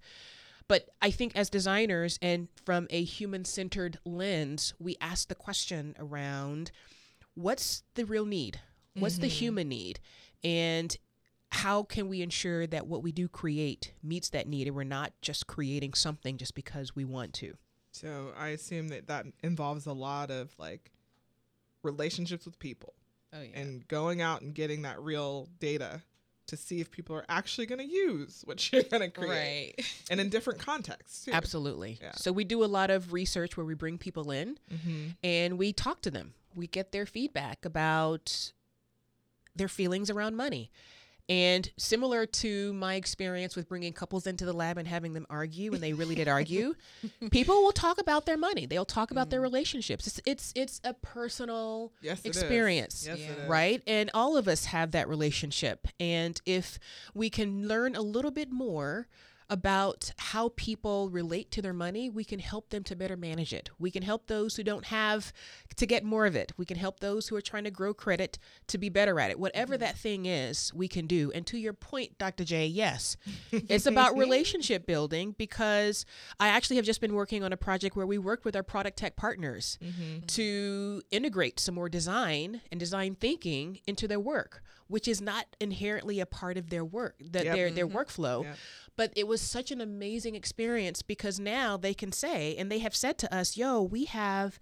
[0.68, 6.70] But I think as designers and from a human-centered lens, we ask the question around
[7.34, 8.60] what's the real need?
[8.94, 9.36] What's the mm-hmm.
[9.36, 10.00] human need?
[10.44, 10.96] And
[11.50, 15.12] how can we ensure that what we do create meets that need and we're not
[15.20, 17.54] just creating something just because we want to?
[17.92, 20.92] So I assume that that involves a lot of like
[21.82, 22.94] relationships with people
[23.34, 23.58] Oh yeah.
[23.58, 26.02] and going out and getting that real data
[26.46, 30.04] to see if people are actually going to use what you're going to create right.
[30.10, 31.24] and in different contexts.
[31.24, 31.32] Too.
[31.32, 31.98] Absolutely.
[32.02, 32.12] Yeah.
[32.16, 35.06] So we do a lot of research where we bring people in Mm-hmm.
[35.22, 36.34] and we talk to them.
[36.54, 38.52] We get their feedback about
[39.54, 40.70] their feelings around money.
[41.28, 45.72] And similar to my experience with bringing couples into the lab and having them argue,
[45.72, 46.74] and they really did argue,
[47.30, 48.66] people will talk about their money.
[48.66, 49.44] They'll talk about their mm.
[49.44, 50.06] relationships.
[50.06, 52.36] It's it's it's a personal Yes, it is.
[52.36, 53.26] experience Yes, Yeah.
[53.26, 53.48] it is.
[53.48, 53.82] right?
[53.86, 55.86] And all of us have that relationship.
[56.00, 56.78] And if
[57.14, 59.06] we can learn a little bit more
[59.52, 63.68] about how people relate to their money, we can help them to better manage it.
[63.78, 65.30] We can help those who don't have
[65.76, 66.54] to get more of it.
[66.56, 68.38] We can help those who are trying to grow credit
[68.68, 69.38] to be better at it.
[69.38, 69.98] Whatever that mm-hmm.
[69.98, 71.30] thing is, we can do.
[71.34, 72.44] And to your point, Dr.
[72.44, 73.18] J, yes,
[73.52, 76.06] it's about relationship building because
[76.40, 78.96] I actually have just been working on a project where we worked with our product
[78.96, 80.24] tech partners mm-hmm.
[80.28, 86.20] to integrate some more design and design thinking into their work, which is not inherently
[86.20, 87.56] a part of their work, the, Yep.
[87.56, 87.96] their their mm-hmm.
[87.96, 88.44] workflow.
[88.44, 88.56] Yep.
[88.94, 92.94] But it was such an amazing experience because now they can say, and they have
[92.94, 94.60] said to us, "Yo, we have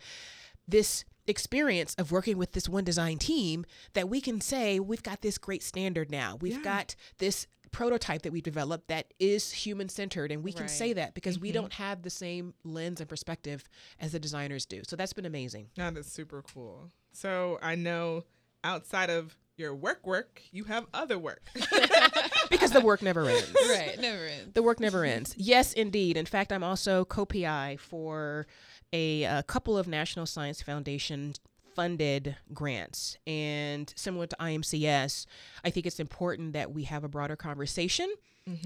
[0.66, 5.20] this." experience of working with this one design team that we can say we've got
[5.20, 6.62] this great standard now we've Yeah.
[6.62, 11.14] got this prototype that we've developed that is human centered and we can say that
[11.14, 11.60] because we mm-hmm.
[11.60, 13.68] don't have the same lens and perspective
[14.00, 16.90] as the designers do so that's been amazing That is super cool.
[17.12, 18.24] So I know
[18.64, 21.42] outside of your work work, you have other work.
[22.50, 24.00] because the work never ends right.
[24.00, 24.54] Never ends.
[24.54, 28.46] the work never ends yes indeed in fact i'm also co-pi for
[28.92, 31.34] a, uh couple of national science foundation
[31.76, 35.26] funded grants and similar to iAAMCS
[35.64, 38.12] i think it's important that we have a broader conversation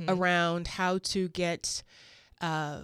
[0.09, 1.82] around how to get
[2.40, 2.78] uh,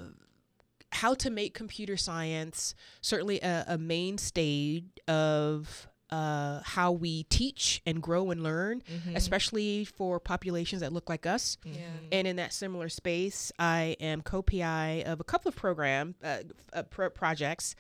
[0.93, 8.03] how to make computer science certainly a, a mainstay of uh, how we teach and
[8.03, 8.83] grow and learn,
[9.15, 11.57] especially for populations that look like us.
[11.65, 11.83] Yeah.
[12.13, 16.39] And in that similar space, I am co-PI of a couple of program uh,
[16.73, 17.75] uh, pro- projects.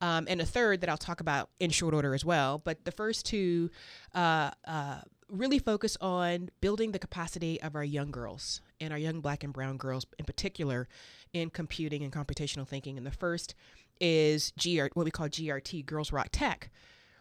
[0.00, 2.58] um, and a third that I'll talk about in short order as well.
[2.58, 3.70] But the first two
[4.14, 9.20] uh, uh, really focus on building the capacity of our young girls and our young
[9.20, 10.88] black and brown girls in particular
[11.32, 12.96] in computing and computational thinking.
[12.98, 13.54] And the first
[14.00, 16.70] is GR, what we call GRT, Girls Rock Tech,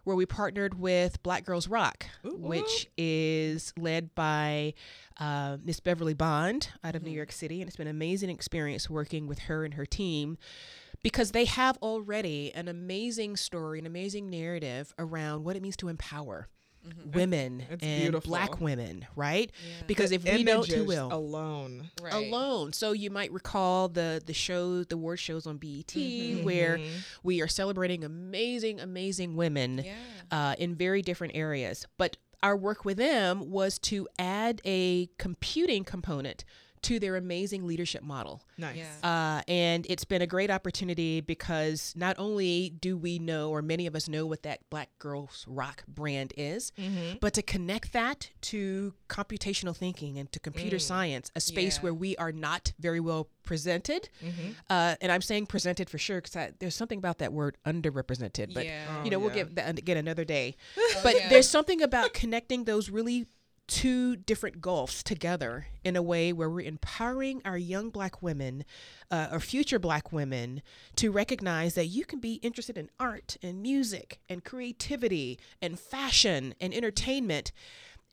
[0.04, 4.74] where we partnered with Black Girls Rock, Ooh, which is led by
[5.20, 7.16] uh, Miss Beverly Bond out of New Mhm.
[7.16, 7.62] York City.
[7.62, 10.38] And it's been an amazing experience working with her and her team
[11.04, 15.88] because they have already an amazing story, an amazing narrative around what it means to
[15.89, 16.47] empower
[16.86, 17.13] Mhm.
[17.15, 18.29] women It's and beautiful.
[18.29, 19.51] black women, right?
[19.65, 19.84] Yeah.
[19.88, 21.09] Because The if we don't, who images will?
[21.13, 21.89] Alone.
[22.01, 22.13] right.
[22.13, 22.73] alone.
[22.73, 26.43] So you might recall the the shows, the award shows on BET, Mhm.
[26.43, 26.89] where Mhm.
[27.23, 29.95] we are celebrating amazing, amazing women Yeah.
[30.31, 31.86] uh, in very different areas.
[31.97, 36.43] But our work with them was to add a computing component
[36.84, 38.41] to their amazing leadership model.
[38.57, 38.77] Nice.
[38.77, 39.38] Yeah.
[39.38, 43.88] Uh, and it's been a great opportunity because not only do we know, or many
[43.88, 47.17] of us know, what that Black Girls Rock brand is, Mm-hmm.
[47.21, 50.81] but to connect that to computational thinking and to computer Mm.
[50.81, 51.81] science, a space Yeah.
[51.84, 54.09] where we are not very well presented.
[54.23, 54.51] Mm-hmm.
[54.69, 58.65] Uh, and I'm saying presented for sure because there's something about that word underrepresented, but
[58.65, 59.03] yeah.
[59.03, 59.43] you know, we'll Oh, yeah.
[59.43, 60.55] get that again another day.
[60.77, 61.29] Oh, But yeah.
[61.29, 63.27] there's something about connecting those really
[63.74, 68.63] two different gulfs together in a way where we're empowering our young black women
[69.09, 70.61] uh, or future black women
[70.95, 76.53] to recognize that you can be interested in art and music and creativity and fashion
[76.61, 77.51] and entertainment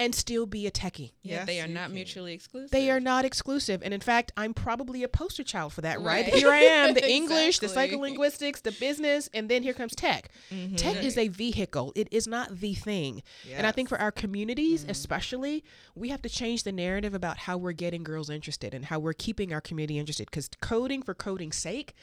[0.01, 1.13] and still be a techie.
[1.23, 1.95] yeah, they are not can.
[1.95, 2.71] mutually exclusive.
[2.73, 3.83] They are not exclusive.
[3.85, 6.25] And in fact, I'm probably a poster child for that, right?
[6.25, 6.35] Right.
[6.35, 7.99] Here I am, the English, the Exactly.
[7.99, 10.31] psycholinguistics, the business, and then here comes tech.
[10.53, 10.75] Mm-hmm.
[10.77, 13.23] Tech is a vehicle, it is not the thing.
[13.55, 14.91] And I think for our communities, Mm-hmm.
[14.91, 18.99] especially, we have to change the narrative about how we're getting girls interested and how
[18.99, 20.27] we're keeping our community interested.
[20.31, 21.95] Because coding for coding's sake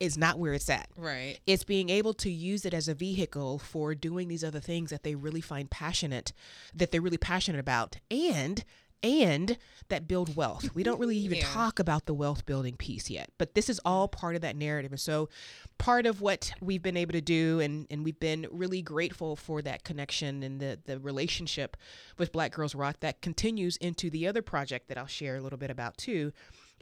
[0.00, 0.88] is not where it's at.
[0.96, 1.38] Right.
[1.46, 5.02] It's being able to use it as a vehicle for doing these other things that
[5.02, 6.32] they really find passionate,
[6.74, 8.64] that they're really passionate about, and
[9.02, 10.74] and that build wealth.
[10.74, 11.44] We don't really even Yeah.
[11.44, 14.90] talk about the wealth building piece yet, but this is all part of that narrative.
[14.90, 15.28] And so
[15.78, 19.60] part of what we've been able to do and, and we've been really grateful for
[19.62, 21.76] that connection and the, the relationship
[22.18, 25.58] with Black Girls Rock that continues into the other project that I'll share a little
[25.58, 26.32] bit about too,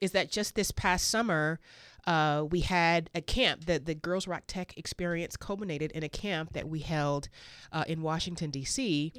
[0.01, 1.61] is that just this past summer,
[2.07, 6.53] uh, we had a camp that the Girls Rock Tech experience culminated in a camp
[6.53, 7.29] that we held
[7.73, 9.13] uh, in Washington, D.C.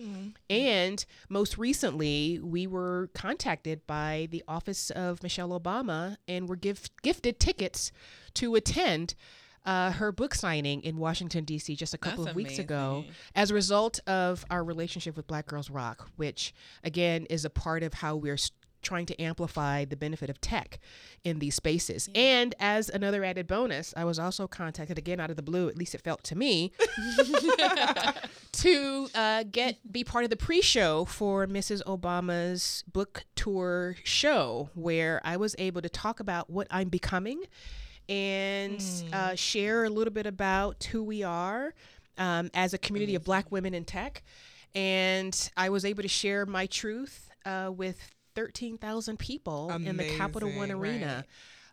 [0.51, 6.89] And most recently, we were contacted by the office of Michelle Obama and were give,
[7.01, 7.91] gifted tickets
[8.35, 9.15] to attend.
[9.65, 13.03] Uh, her book signing in Washington, D.C., just a couple That's of weeks ago,
[13.33, 16.53] as a result of our relationship with Black Girls Rock, which
[16.83, 18.37] again is a part of how we're
[18.85, 20.79] trying to amplify the benefit of tech
[21.25, 22.09] in these spaces.
[22.15, 25.77] And as another added bonus, I was also contacted again out of the blue, at
[25.77, 26.71] least it felt to me,
[28.53, 31.83] to uh, get be part of the pre-show for Mrs.
[31.83, 37.43] Obama's book tour show, where I was able to talk about what I'm becoming
[38.07, 41.73] and uh, share a little bit about who we are
[42.17, 44.23] um, as a community of Black women in tech.
[44.73, 47.97] And I was able to share my truth uh, with
[48.35, 51.25] 13,000 people in the Capital One Amazing, Arena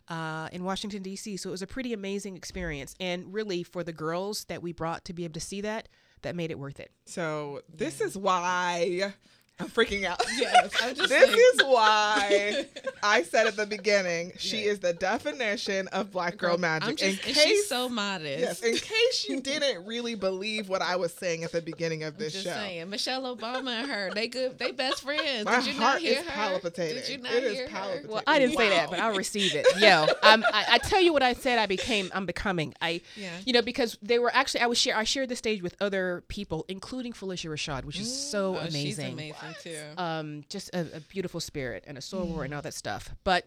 [0.09, 1.37] uh, in Washington, D.C.
[1.37, 2.95] So it was a pretty amazing experience.
[2.99, 5.89] And really, for the girls that we brought to be able to see that,
[6.21, 6.91] that made it worth it.
[7.05, 9.13] So this is why
[9.59, 10.19] I'm freaking out.
[10.35, 12.65] Yes, I'm just this like- is why
[13.03, 16.89] I said at the beginning she is the definition of black girl magic.
[16.89, 18.39] I'm just, in and case, she's so modest.
[18.41, 22.17] yes, in case you didn't really believe what I was saying at the beginning of
[22.17, 22.51] this just show.
[22.53, 25.45] saying, Michelle Obama and her, they good, they best friends.
[25.45, 26.31] My Did you heart not hear is her?
[26.31, 26.95] palpitating.
[27.01, 27.69] Did you not It is hear her?
[27.69, 28.11] palpitating.
[28.11, 29.67] Well, I didn't say that, but I'll receive it.
[29.77, 31.59] Yo, I'm, I, I tell you what I said.
[31.59, 32.09] I became.
[32.15, 32.73] I'm becoming.
[32.81, 33.29] I, Yeah.
[33.45, 34.61] you know, because they were actually.
[34.61, 34.97] I was share.
[34.97, 39.17] I shared the stage with other people, including Phylicia Rashad, which is so Oh, amazing.
[39.17, 40.01] She's amazing too.
[40.01, 43.13] um, just a, a beautiful spirit and a soror and all that stuff.
[43.23, 43.45] But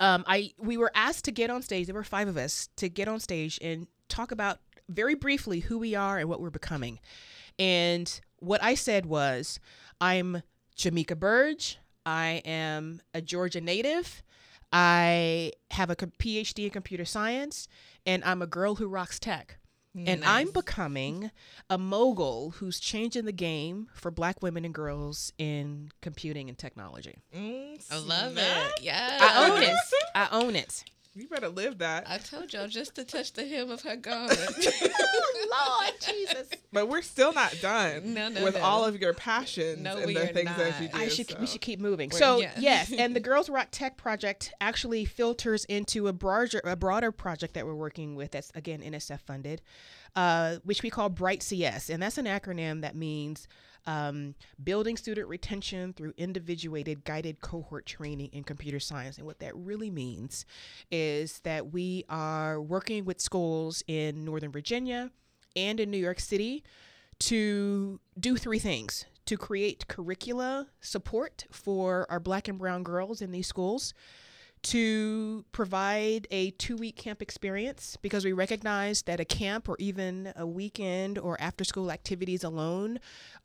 [0.00, 1.86] um, I we were asked to get on stage.
[1.86, 4.58] There were five of us to get on stage and talk about
[4.88, 6.98] very briefly who we are and what we're becoming.
[7.58, 9.60] And what I said was,
[10.00, 10.42] I'm
[10.76, 11.78] Jamika Burge.
[12.04, 14.22] I am a Georgia native.
[14.72, 17.68] I have a PhD in computer science,
[18.04, 19.58] and I'm a girl who rocks tech.
[19.96, 21.30] And I'm becoming
[21.70, 27.18] a mogul who's changing the game for black women and girls in computing and technology.
[27.34, 28.72] Mm, I love it.
[28.82, 29.18] Yeah.
[29.20, 29.76] I own it.
[30.14, 30.84] I own it.
[31.16, 32.10] You better live that.
[32.10, 34.40] I told y'all just to touch the hem of her garment.
[34.40, 36.48] Lord Jesus.
[36.72, 38.60] But we're still not done No, no, with no.
[38.62, 40.96] all of your passions No, and we the are things that you do.
[40.98, 42.08] I should we should keep moving.
[42.10, 42.52] We're- So yeah.
[42.58, 47.54] yes, and the Girls Rock Tech project actually filters into a broader a broader project
[47.54, 48.32] that we're working with.
[48.32, 49.62] That's again NSF funded,
[50.16, 53.46] uh, which we call Bright CS, and that's an acronym that means
[53.86, 59.18] um, building student retention through individuated guided cohort training in computer science.
[59.18, 60.46] And what that really means
[60.90, 65.10] is that we are working with schools in Northern Virginia
[65.56, 66.64] and in New York City
[67.20, 73.30] to do three things to create curricula support for our black and brown girls in
[73.30, 73.94] these schools
[74.64, 80.32] to provide a two week camp experience because we recognize that a camp or even
[80.36, 82.98] a weekend or after school activities alone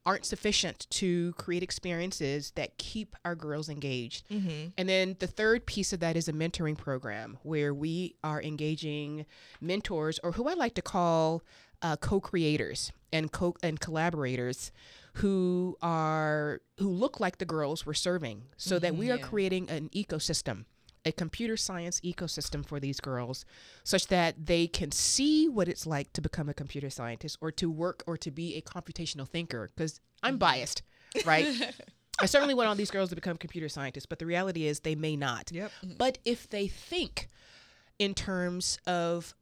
[0.06, 4.28] aren't sufficient to create experiences that keep our girls engaged.
[4.30, 4.72] Mhm.
[4.78, 9.26] And then the third piece of that is a mentoring program where we are engaging
[9.62, 11.44] mentors or who I like to call
[11.82, 14.72] uh, co-creators and co and collaborators
[15.16, 19.24] who are who look like the girls we're serving so that we are Yeah.
[19.24, 20.66] creating an ecosystem
[21.06, 23.46] a computer science ecosystem for these girls
[23.84, 27.70] such that they can see what it's like to become a computer scientist or to
[27.70, 30.40] work or to be a computational thinker because i'm mm-hmm.
[30.40, 30.84] biased
[31.26, 31.74] right?
[32.22, 34.96] I certainly want all these girls to become computer scientists but the reality is they
[34.96, 35.52] may not.
[35.52, 35.72] Yep.
[35.98, 37.30] but if they think
[37.98, 39.34] in terms of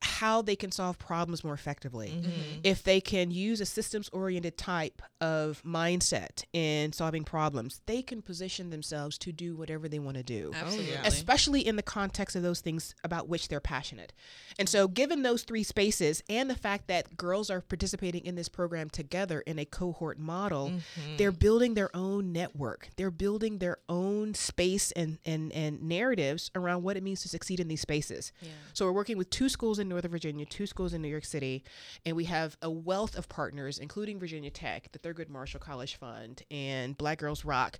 [0.00, 2.60] how they can solve problems more effectively, Mhm.
[2.62, 8.22] if they can use a systems oriented type of mindset in solving problems, they can
[8.22, 10.52] position themselves to do whatever they want to do.
[10.54, 10.94] Absolutely.
[11.04, 14.12] Especially in the context of those things about which they're passionate.
[14.58, 18.48] And so, given those three spaces and the fact that girls are participating in this
[18.48, 21.16] program together in a cohort model, Mm-hmm.
[21.16, 22.90] they're building their own network.
[22.96, 27.58] They're building their own space and, and, and narratives around what it means to succeed
[27.60, 28.32] in these spaces.
[28.40, 28.50] Yeah.
[28.74, 31.64] So we're working with two schools in Northern Virginia, two schools in New York City,
[32.04, 36.42] and we have a wealth of partners, including Virginia Tech, the Thurgood Marshall College Fund,
[36.50, 37.78] and Black Girls Rock,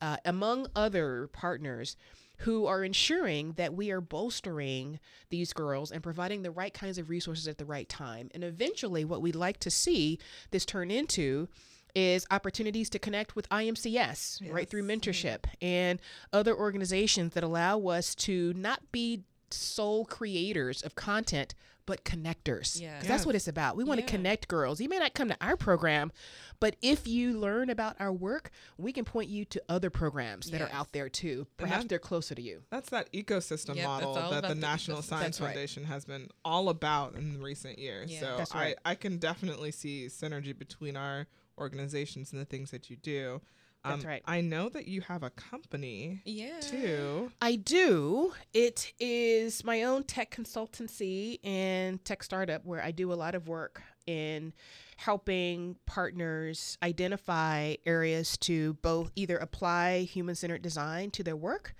[0.00, 1.96] uh, among other partners
[2.38, 4.98] who are ensuring that we are bolstering
[5.28, 8.30] these girls and providing the right kinds of resources at the right time.
[8.34, 10.18] And eventually, what we'd like to see
[10.50, 11.48] this turn into
[11.94, 16.00] is opportunities to connect with iAAMCS right through mentorship and
[16.32, 21.54] other organizations that allow us to not be sole creators of content
[21.86, 22.98] but connectors Yeah.
[23.00, 24.10] 'Cause that's what it's about we want to Yeah.
[24.10, 26.12] connect girls you may not come to our program
[26.60, 30.60] but if you learn about our work we can point you to other programs that
[30.60, 34.14] are out there too perhaps that- they're closer to you That's that ecosystem Yep, model
[34.14, 35.04] that the the National ecosystem.
[35.04, 35.46] Science That's right.
[35.54, 38.10] Foundation has been all about in recent years.
[38.12, 38.44] Yeah.
[38.44, 38.76] So right.
[38.84, 41.26] I, I can definitely see synergy between our
[41.58, 43.40] organizations and the things that you do.
[43.82, 44.22] Um, That's right.
[44.26, 46.60] I know that you have a company Yeah.
[46.60, 47.32] too.
[47.40, 48.32] I do.
[48.52, 53.48] It is my own tech consultancy and tech startup where I do a lot of
[53.48, 54.52] work in
[54.98, 61.74] helping partners identify areas to both either apply human centered design to their work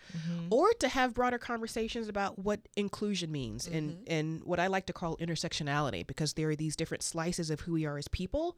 [0.49, 4.95] or to have broader conversations about what inclusion means and, and what I like to
[4.95, 8.57] call intersectionality because there are these different slices of who we are as people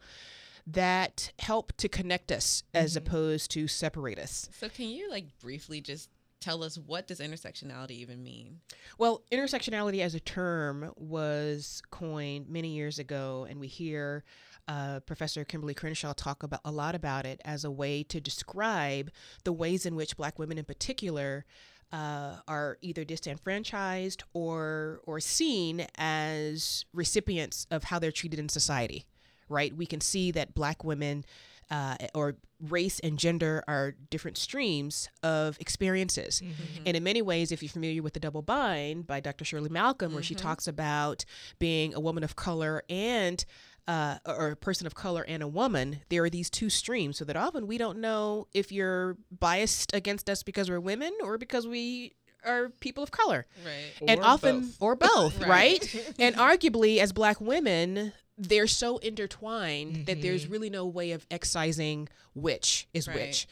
[0.67, 4.49] that help to connect us as opposed to separate us.
[4.59, 6.09] So can you like briefly just
[6.41, 8.61] tell us what does intersectionality even mean?
[8.99, 14.25] Well, intersectionality as a term was coined many years ago, and we hear
[14.69, 19.11] uh, Professor Kimberlé Crenshaw talk about a lot about it as a way to describe
[19.45, 21.45] the ways in which Black women, in particular,
[21.93, 29.05] uh, are either disenfranchised or or seen as recipients of how they're treated in society.
[29.49, 29.75] Right?
[29.77, 31.25] We can see that Black women.
[31.71, 36.43] Uh, or race and gender are different streams of experiences.
[36.85, 39.47] And in many ways, if you're familiar with The Double Bind by Dr.
[39.47, 41.25] Shirley Malcolm, where she talks about
[41.59, 43.43] being a woman of color and
[43.89, 47.17] uh, or a person of color and a woman, there are these two streams.
[47.17, 51.39] So that often we don't know if you're biased against us because we're women or
[51.39, 52.13] because we
[52.45, 54.09] are people of color Right.
[54.11, 54.77] and Or often both.
[54.83, 55.49] or both right,
[55.95, 56.15] Right.
[56.19, 60.53] and arguably as black women they're so intertwined that there's mm-hmm.
[60.53, 63.17] really no way of excising which is Right.
[63.17, 63.47] which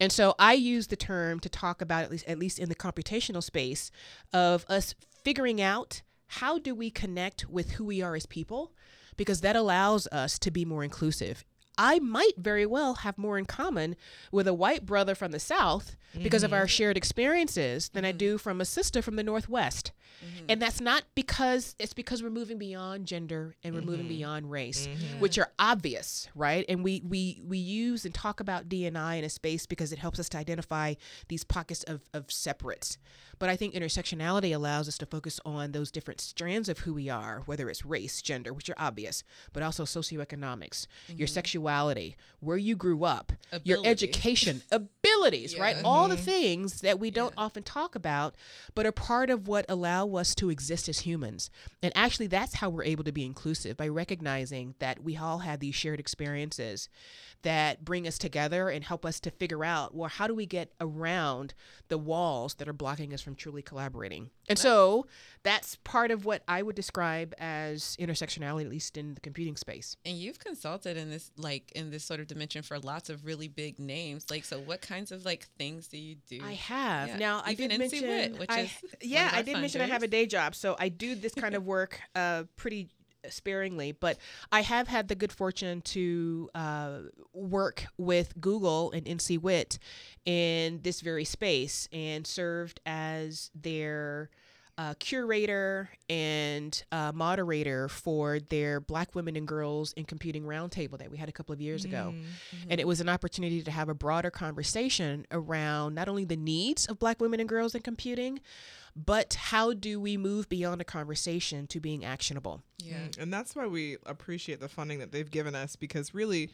[0.00, 2.74] and so i use the term to talk about at least at least in the
[2.74, 3.90] computational space
[4.32, 8.72] of us figuring out how do we connect with who we are as people
[9.16, 11.44] because that allows us to be more inclusive
[11.76, 13.96] I might very well have more in common
[14.30, 16.68] with a white brother from the South because of our mm-hmm.
[16.68, 18.18] shared experiences than I mm-hmm.
[18.18, 19.92] do from a sister from the Northwest.
[20.24, 20.46] Mm-hmm.
[20.48, 24.88] And that's not because it's because we're moving beyond gender and we're moving beyond race,
[25.18, 26.64] which are obvious, right?
[26.68, 30.18] And we we we use and talk about D&I in a space because it helps
[30.18, 30.94] us to identify
[31.28, 32.98] these pockets of, of separates.
[33.38, 37.08] But I think intersectionality allows us to focus on those different strands of who we
[37.08, 41.63] are, whether it's race, gender, which are obvious, but also socioeconomics, your sexuality,
[42.40, 44.92] where you grew up, your education, Ability.
[45.26, 45.76] Education, abilities, right?
[45.76, 45.82] Yeah.
[45.84, 46.24] All the mm-hmm.
[46.24, 48.34] things that we don't often talk about,
[48.74, 51.50] but are part of what allow us to exist as humans.
[51.82, 55.60] And actually, that's how we're able to be inclusive by recognizing that we all have
[55.60, 56.88] these shared experiences
[57.42, 60.72] that bring us together and help us to figure out well how do we get
[60.80, 61.52] around
[61.88, 65.06] the walls that are blocking us from truly collaborating and so
[65.42, 69.98] that's part of what i would describe as intersectionality at least in the computing space
[70.06, 73.48] And you've consulted in this like in this sort of dimension for lots of really
[73.48, 74.30] big names.
[74.30, 76.40] Like, so what kinds of like things do you do?
[76.44, 77.08] I have.
[77.08, 77.16] Yeah.
[77.16, 78.70] Now I Even did NC mention Wit, which I, is
[79.02, 81.64] yeah, I did mention I have a day job, so I do this kind of
[81.66, 82.88] work uh, pretty
[83.28, 83.92] sparingly.
[83.92, 84.18] But
[84.52, 86.98] I have had the good fortune to uh,
[87.32, 89.78] work with Google and NCWIT
[90.24, 94.30] in this very space and served as their
[94.76, 101.10] uh, curator and uh, moderator for their Black Women and Girls in Computing Roundtable that
[101.10, 102.12] we had a couple of years ago.
[102.68, 106.86] And it was an opportunity to have a broader conversation around not only the needs
[106.86, 108.40] of Black women and girls in computing,
[108.96, 112.62] but how do we move beyond a conversation to being actionable?
[112.78, 112.96] Yeah.
[112.98, 116.50] Mm, And that's why we appreciate the funding that they've given us because really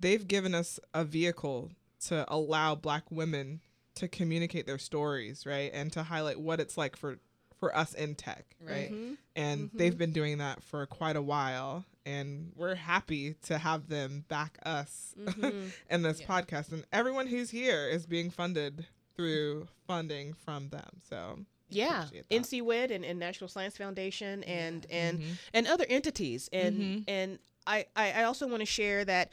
[0.00, 1.70] they've given us a vehicle
[2.06, 3.60] to allow black women
[3.94, 5.70] to communicate their stories, right?
[5.72, 7.18] And to highlight what it's like for
[7.64, 8.90] for us in tech, right?
[8.92, 9.16] Right.
[9.36, 14.24] And they've been doing that for quite a while and we're happy to have them
[14.28, 15.14] back us
[15.90, 16.26] in this Yeah.
[16.26, 18.86] podcast and everyone who's here is being funded
[19.16, 21.00] through funding from them.
[21.08, 21.38] So
[21.70, 22.42] Yeah, appreciate that.
[22.42, 25.38] NCWIT and, and National Science Foundation and and Mhm.
[25.54, 27.04] and other entities and Mhm.
[27.08, 29.32] and I, I I also want to share that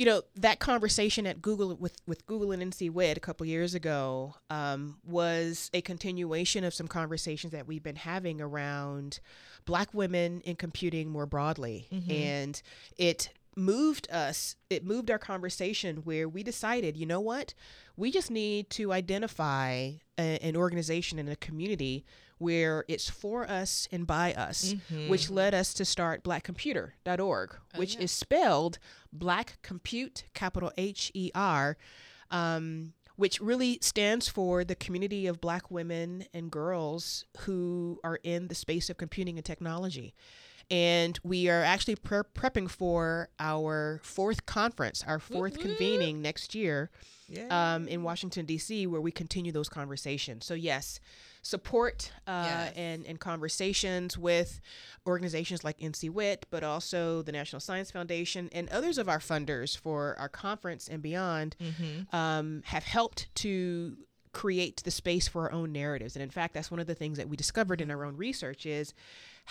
[0.00, 4.34] you know that conversation at Google with with Google and NCWIT a couple years ago
[4.48, 9.20] um, was a continuation of some conversations that we've been having around
[9.66, 12.62] Black women in computing more broadly, and
[12.96, 14.56] it moved us.
[14.70, 17.52] It moved our conversation where we decided, you know what,
[18.00, 22.06] we just need to identify a, an organization and a community
[22.38, 24.74] where it's for us and by us,
[25.08, 28.00] which led us to start blackcomputeher.org, which yeah.
[28.00, 28.78] is spelled
[29.12, 31.76] Black Compute, capital H E R,
[32.30, 38.48] um, which really stands for the community of Black women and girls who are in
[38.48, 40.14] the space of computing and technology.
[40.70, 45.62] And we are actually pre- prepping for our fourth conference, our fourth woo.
[45.64, 46.90] convening next year
[47.28, 47.74] yeah.
[47.74, 50.46] um, in Washington D.C., where we continue those conversations.
[50.46, 51.00] So yes,
[51.42, 52.72] support uh, Yes.
[52.76, 54.60] and and conversations with
[55.06, 60.14] organizations like NCWIT, but also the National Science Foundation and others of our funders for
[60.18, 62.12] our conference and beyond Mhm.
[62.14, 63.96] um, have helped to
[64.32, 66.14] create the space for our own narratives.
[66.14, 68.64] And in fact, that's one of the things that we discovered in our own research
[68.64, 68.94] is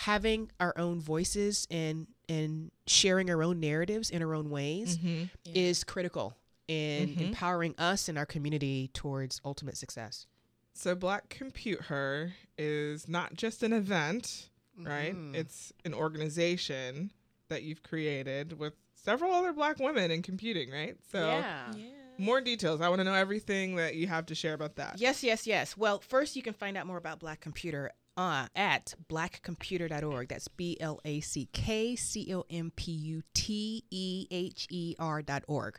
[0.04, 5.28] having our own voices and and sharing our own narratives in our own ways Mhm.
[5.44, 5.52] Yeah.
[5.68, 6.36] is critical
[6.68, 7.20] in Mhm.
[7.20, 10.26] empowering us and our community towards ultimate success.
[10.72, 14.48] So Black Compute Her is not just an event,
[14.78, 15.14] right?
[15.14, 15.34] Mhm.
[15.34, 17.10] It's an organization
[17.48, 20.96] that you've created with several other black women in computing, right?
[21.10, 21.74] So yeah.
[21.74, 21.84] Yeah.
[22.16, 22.80] more details.
[22.80, 25.00] I want to know everything that you have to share about that.
[25.00, 25.76] Yes, yes, yes.
[25.76, 30.28] Well, first you can find out more about Black Computer uh, at blackcomputeher.org.
[30.28, 34.94] That's B L A C K C O M P U T E H E
[34.98, 35.78] R dot org.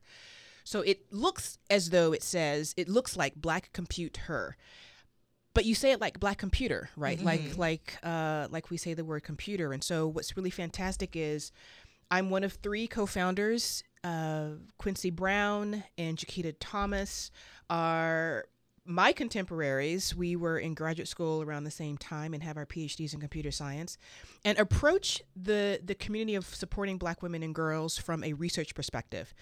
[0.63, 4.55] So it looks as though it says it looks like Black Compute Her.
[5.53, 7.21] But you say it like black computer, right?
[7.21, 9.73] Like like uh, like we say the word computer.
[9.73, 11.51] And so what's really fantastic is
[12.09, 13.83] I'm one of three co-founders.
[14.03, 17.31] Uh, Quincy Brown and Jakita Thomas
[17.69, 18.45] are
[18.85, 20.15] my contemporaries.
[20.15, 23.51] We were in graduate school around the same time and have our PhDs in computer
[23.51, 23.97] science,
[24.43, 29.33] and approach the the community of supporting Black women and girls from a research perspective.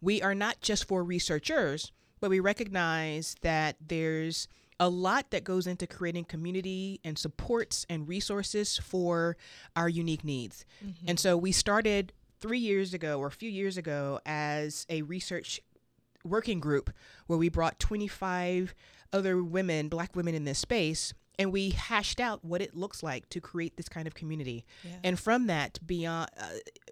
[0.00, 4.48] We are not just for researchers, but we recognize that there's
[4.80, 9.36] a lot that goes into creating community and supports and resources for
[9.74, 10.64] our unique needs.
[10.84, 11.06] Mm-hmm.
[11.08, 15.60] And so we started three years ago or a few years ago as a research
[16.24, 16.90] working group
[17.26, 18.74] where we brought 25
[19.12, 23.28] other women, black women in this space, and we hashed out what it looks like
[23.30, 24.64] to create this kind of community.
[24.82, 24.96] Yeah.
[25.04, 26.48] And from that, beyond uh,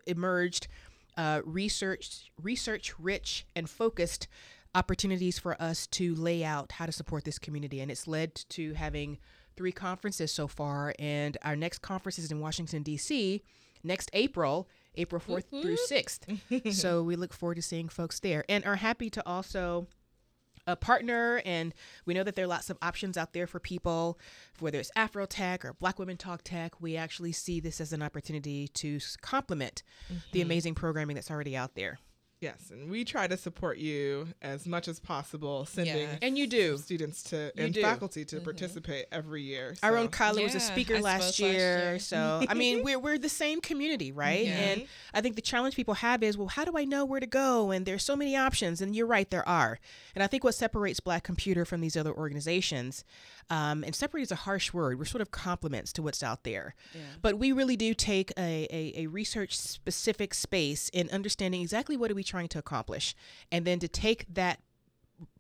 [0.07, 0.68] emerged
[1.16, 4.29] uh, research, research rich and focused
[4.74, 7.81] opportunities for us to lay out how to support this community.
[7.81, 9.18] And it's led to having
[9.57, 10.95] three conferences so far.
[10.99, 13.43] And our next conference is in Washington, D.C.
[13.83, 16.72] next April, April 4th through 6th.
[16.74, 19.86] so we look forward to seeing folks there and are happy to also
[20.66, 21.72] a partner and
[22.07, 24.18] we know that there are lots of options out there for people
[24.59, 28.66] whether it's AfroTech or black women talk tech we actually see this as an opportunity
[28.68, 30.18] to complement mm-hmm.
[30.32, 31.99] the amazing programming that's already out there
[32.41, 36.18] Yes, and we try to support you as much as possible, sending yes.
[36.20, 37.80] and you do students to you and do.
[37.80, 38.45] faculty to mm-hmm.
[38.45, 39.74] participate every year.
[39.74, 39.87] So.
[39.87, 42.99] Our own Kyla yeah, was a speaker last year, last year, so I mean we're
[42.99, 44.45] we're the same community, right?
[44.45, 44.53] Yeah.
[44.53, 47.26] And I think the challenge people have is, well, how do I know where to
[47.26, 47.70] go?
[47.70, 49.78] And there's so many options, and you're right, there are.
[50.14, 53.03] And I think what separates Black Computer from these other organizations
[53.51, 54.99] um, and separate is a harsh word.
[54.99, 56.74] We're sort of complements to what's out there.
[56.94, 57.01] Yeah.
[57.22, 62.11] But we really do take a, a, a research specific space in understanding exactly what
[62.11, 63.14] are we trying to accomplish.
[63.53, 64.61] And then to take that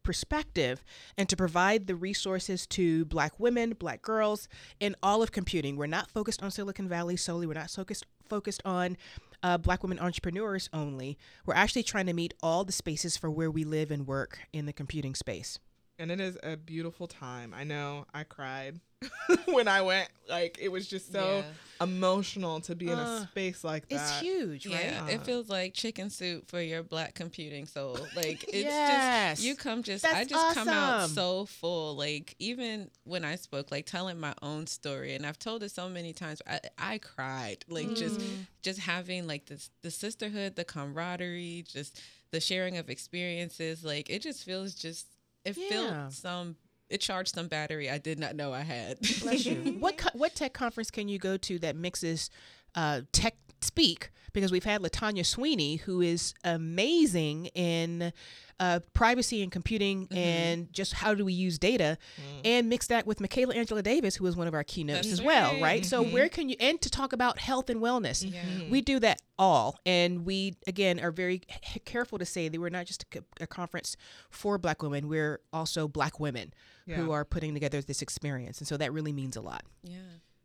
[0.02, 0.84] perspective
[1.18, 4.48] and to provide the resources to black women, black girls
[4.80, 5.76] in all of computing.
[5.76, 7.46] We're not focused on Silicon Valley solely.
[7.46, 8.96] We're not focused focused on
[9.42, 11.18] uh, black women entrepreneurs only.
[11.44, 14.66] We're actually trying to meet all the spaces for where we live and work in
[14.66, 15.58] the computing space
[15.98, 17.54] and it is a beautiful time.
[17.54, 18.80] I know I cried
[19.46, 20.08] when I went.
[20.28, 21.84] Like it was just so yeah.
[21.84, 23.94] emotional to be in a uh, space like that.
[23.94, 24.92] It's huge, right?
[24.92, 27.98] Yeah, uh, it feels like chicken soup for your black computing soul.
[28.16, 29.38] Like it's yes.
[29.38, 30.64] just you come just That's I just awesome.
[30.64, 31.94] come out so full.
[31.94, 35.88] Like even when I spoke, like telling my own story, and I've told it so
[35.88, 36.42] many times.
[36.46, 37.64] I, I cried.
[37.68, 37.96] Like mm.
[37.96, 38.20] just
[38.62, 42.00] just having like this the sisterhood, the camaraderie, just
[42.32, 43.84] the sharing of experiences.
[43.84, 45.06] Like it just feels just
[45.46, 45.68] it yeah.
[45.68, 46.56] filled some
[46.88, 48.98] it charged some battery I did not know I had.
[49.20, 49.76] Bless you.
[49.80, 52.30] what co- what tech conference can you go to that mixes
[52.76, 54.10] uh, tech speak?
[54.32, 58.12] Because we've had Latanya Sweeney, who is amazing in
[58.58, 60.16] uh, privacy and computing mm-hmm.
[60.16, 62.40] and just how do we use data, mm.
[62.44, 65.18] and mix that with Michaela Angela Davis, who was one of our keynotes That's as
[65.20, 65.26] right.
[65.26, 65.82] well, right?
[65.82, 65.88] Mm-hmm.
[65.88, 68.70] So where can you and to talk about health and wellness, mm-hmm.
[68.70, 71.42] we do that all, and we again are very
[71.84, 73.96] careful to say that we're not just a, a conference
[74.30, 76.52] for Black women; we're also Black women
[76.86, 76.96] yeah.
[76.96, 79.64] who are putting together this experience, and so that really means a lot.
[79.82, 79.98] Yeah.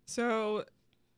[0.06, 0.66] So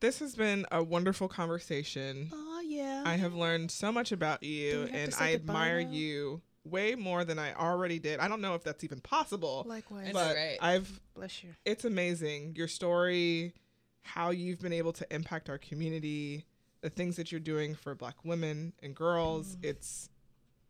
[0.03, 2.29] this has been a wonderful conversation.
[2.33, 3.03] Oh yeah.
[3.05, 5.91] I have learned so much about you and I admire now?
[5.91, 8.19] you way more than I already did.
[8.19, 9.63] I don't know if that's even possible.
[9.65, 10.09] Likewise.
[10.11, 10.57] But right.
[10.61, 11.51] I've bless you.
[11.63, 12.55] It's amazing.
[12.57, 13.53] Your story,
[14.01, 16.47] how you've been able to impact our community,
[16.81, 19.55] the things that you're doing for black women and girls.
[19.55, 19.69] Mm.
[19.69, 20.09] It's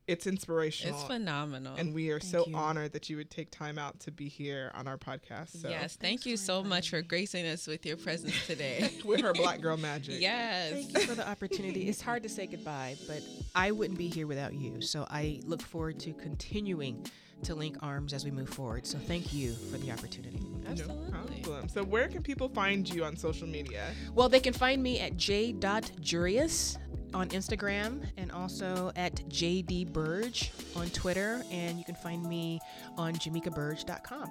[0.07, 0.95] it's inspirational.
[0.95, 1.75] It's phenomenal.
[1.75, 2.55] And we are thank so you.
[2.55, 5.61] honored that you would take time out to be here on our podcast.
[5.61, 5.69] So.
[5.69, 8.91] Yes, thank you so much for gracing us with your presence today.
[9.05, 10.19] with her black girl magic.
[10.19, 10.73] Yes.
[10.73, 11.87] Thank you for the opportunity.
[11.87, 13.21] It's hard to say goodbye, but
[13.55, 14.81] I wouldn't be here without you.
[14.81, 17.05] So I look forward to continuing
[17.43, 18.85] to link arms as we move forward.
[18.85, 20.39] So thank you for the opportunity.
[20.67, 21.05] Absolutely.
[21.05, 21.69] No problem.
[21.69, 23.91] So where can people find you on social media?
[24.13, 26.77] Well, they can find me at j.jurius
[27.13, 31.43] on Instagram and also at JD Burge on Twitter.
[31.51, 32.59] And you can find me
[32.97, 34.29] on jamikaburge.com.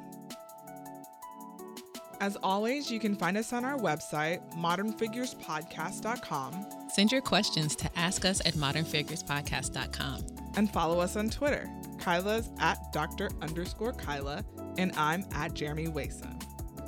[2.20, 6.66] As always, you can find us on our website, modernfigurespodcast.com.
[6.88, 10.26] Send your questions to ask us at modernfigurespodcast.com.
[10.54, 11.68] And follow us on Twitter.
[11.98, 13.30] Kyla's at Dr.
[13.40, 14.44] underscore Kyla,
[14.78, 16.40] and I'm at Jeremy Waisome.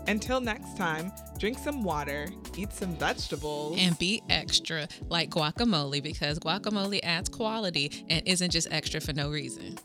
[0.07, 6.39] Until next time, drink some water, eat some vegetables, and be extra like guacamole because
[6.39, 9.79] guacamole adds quality and isn't just extra for no reason.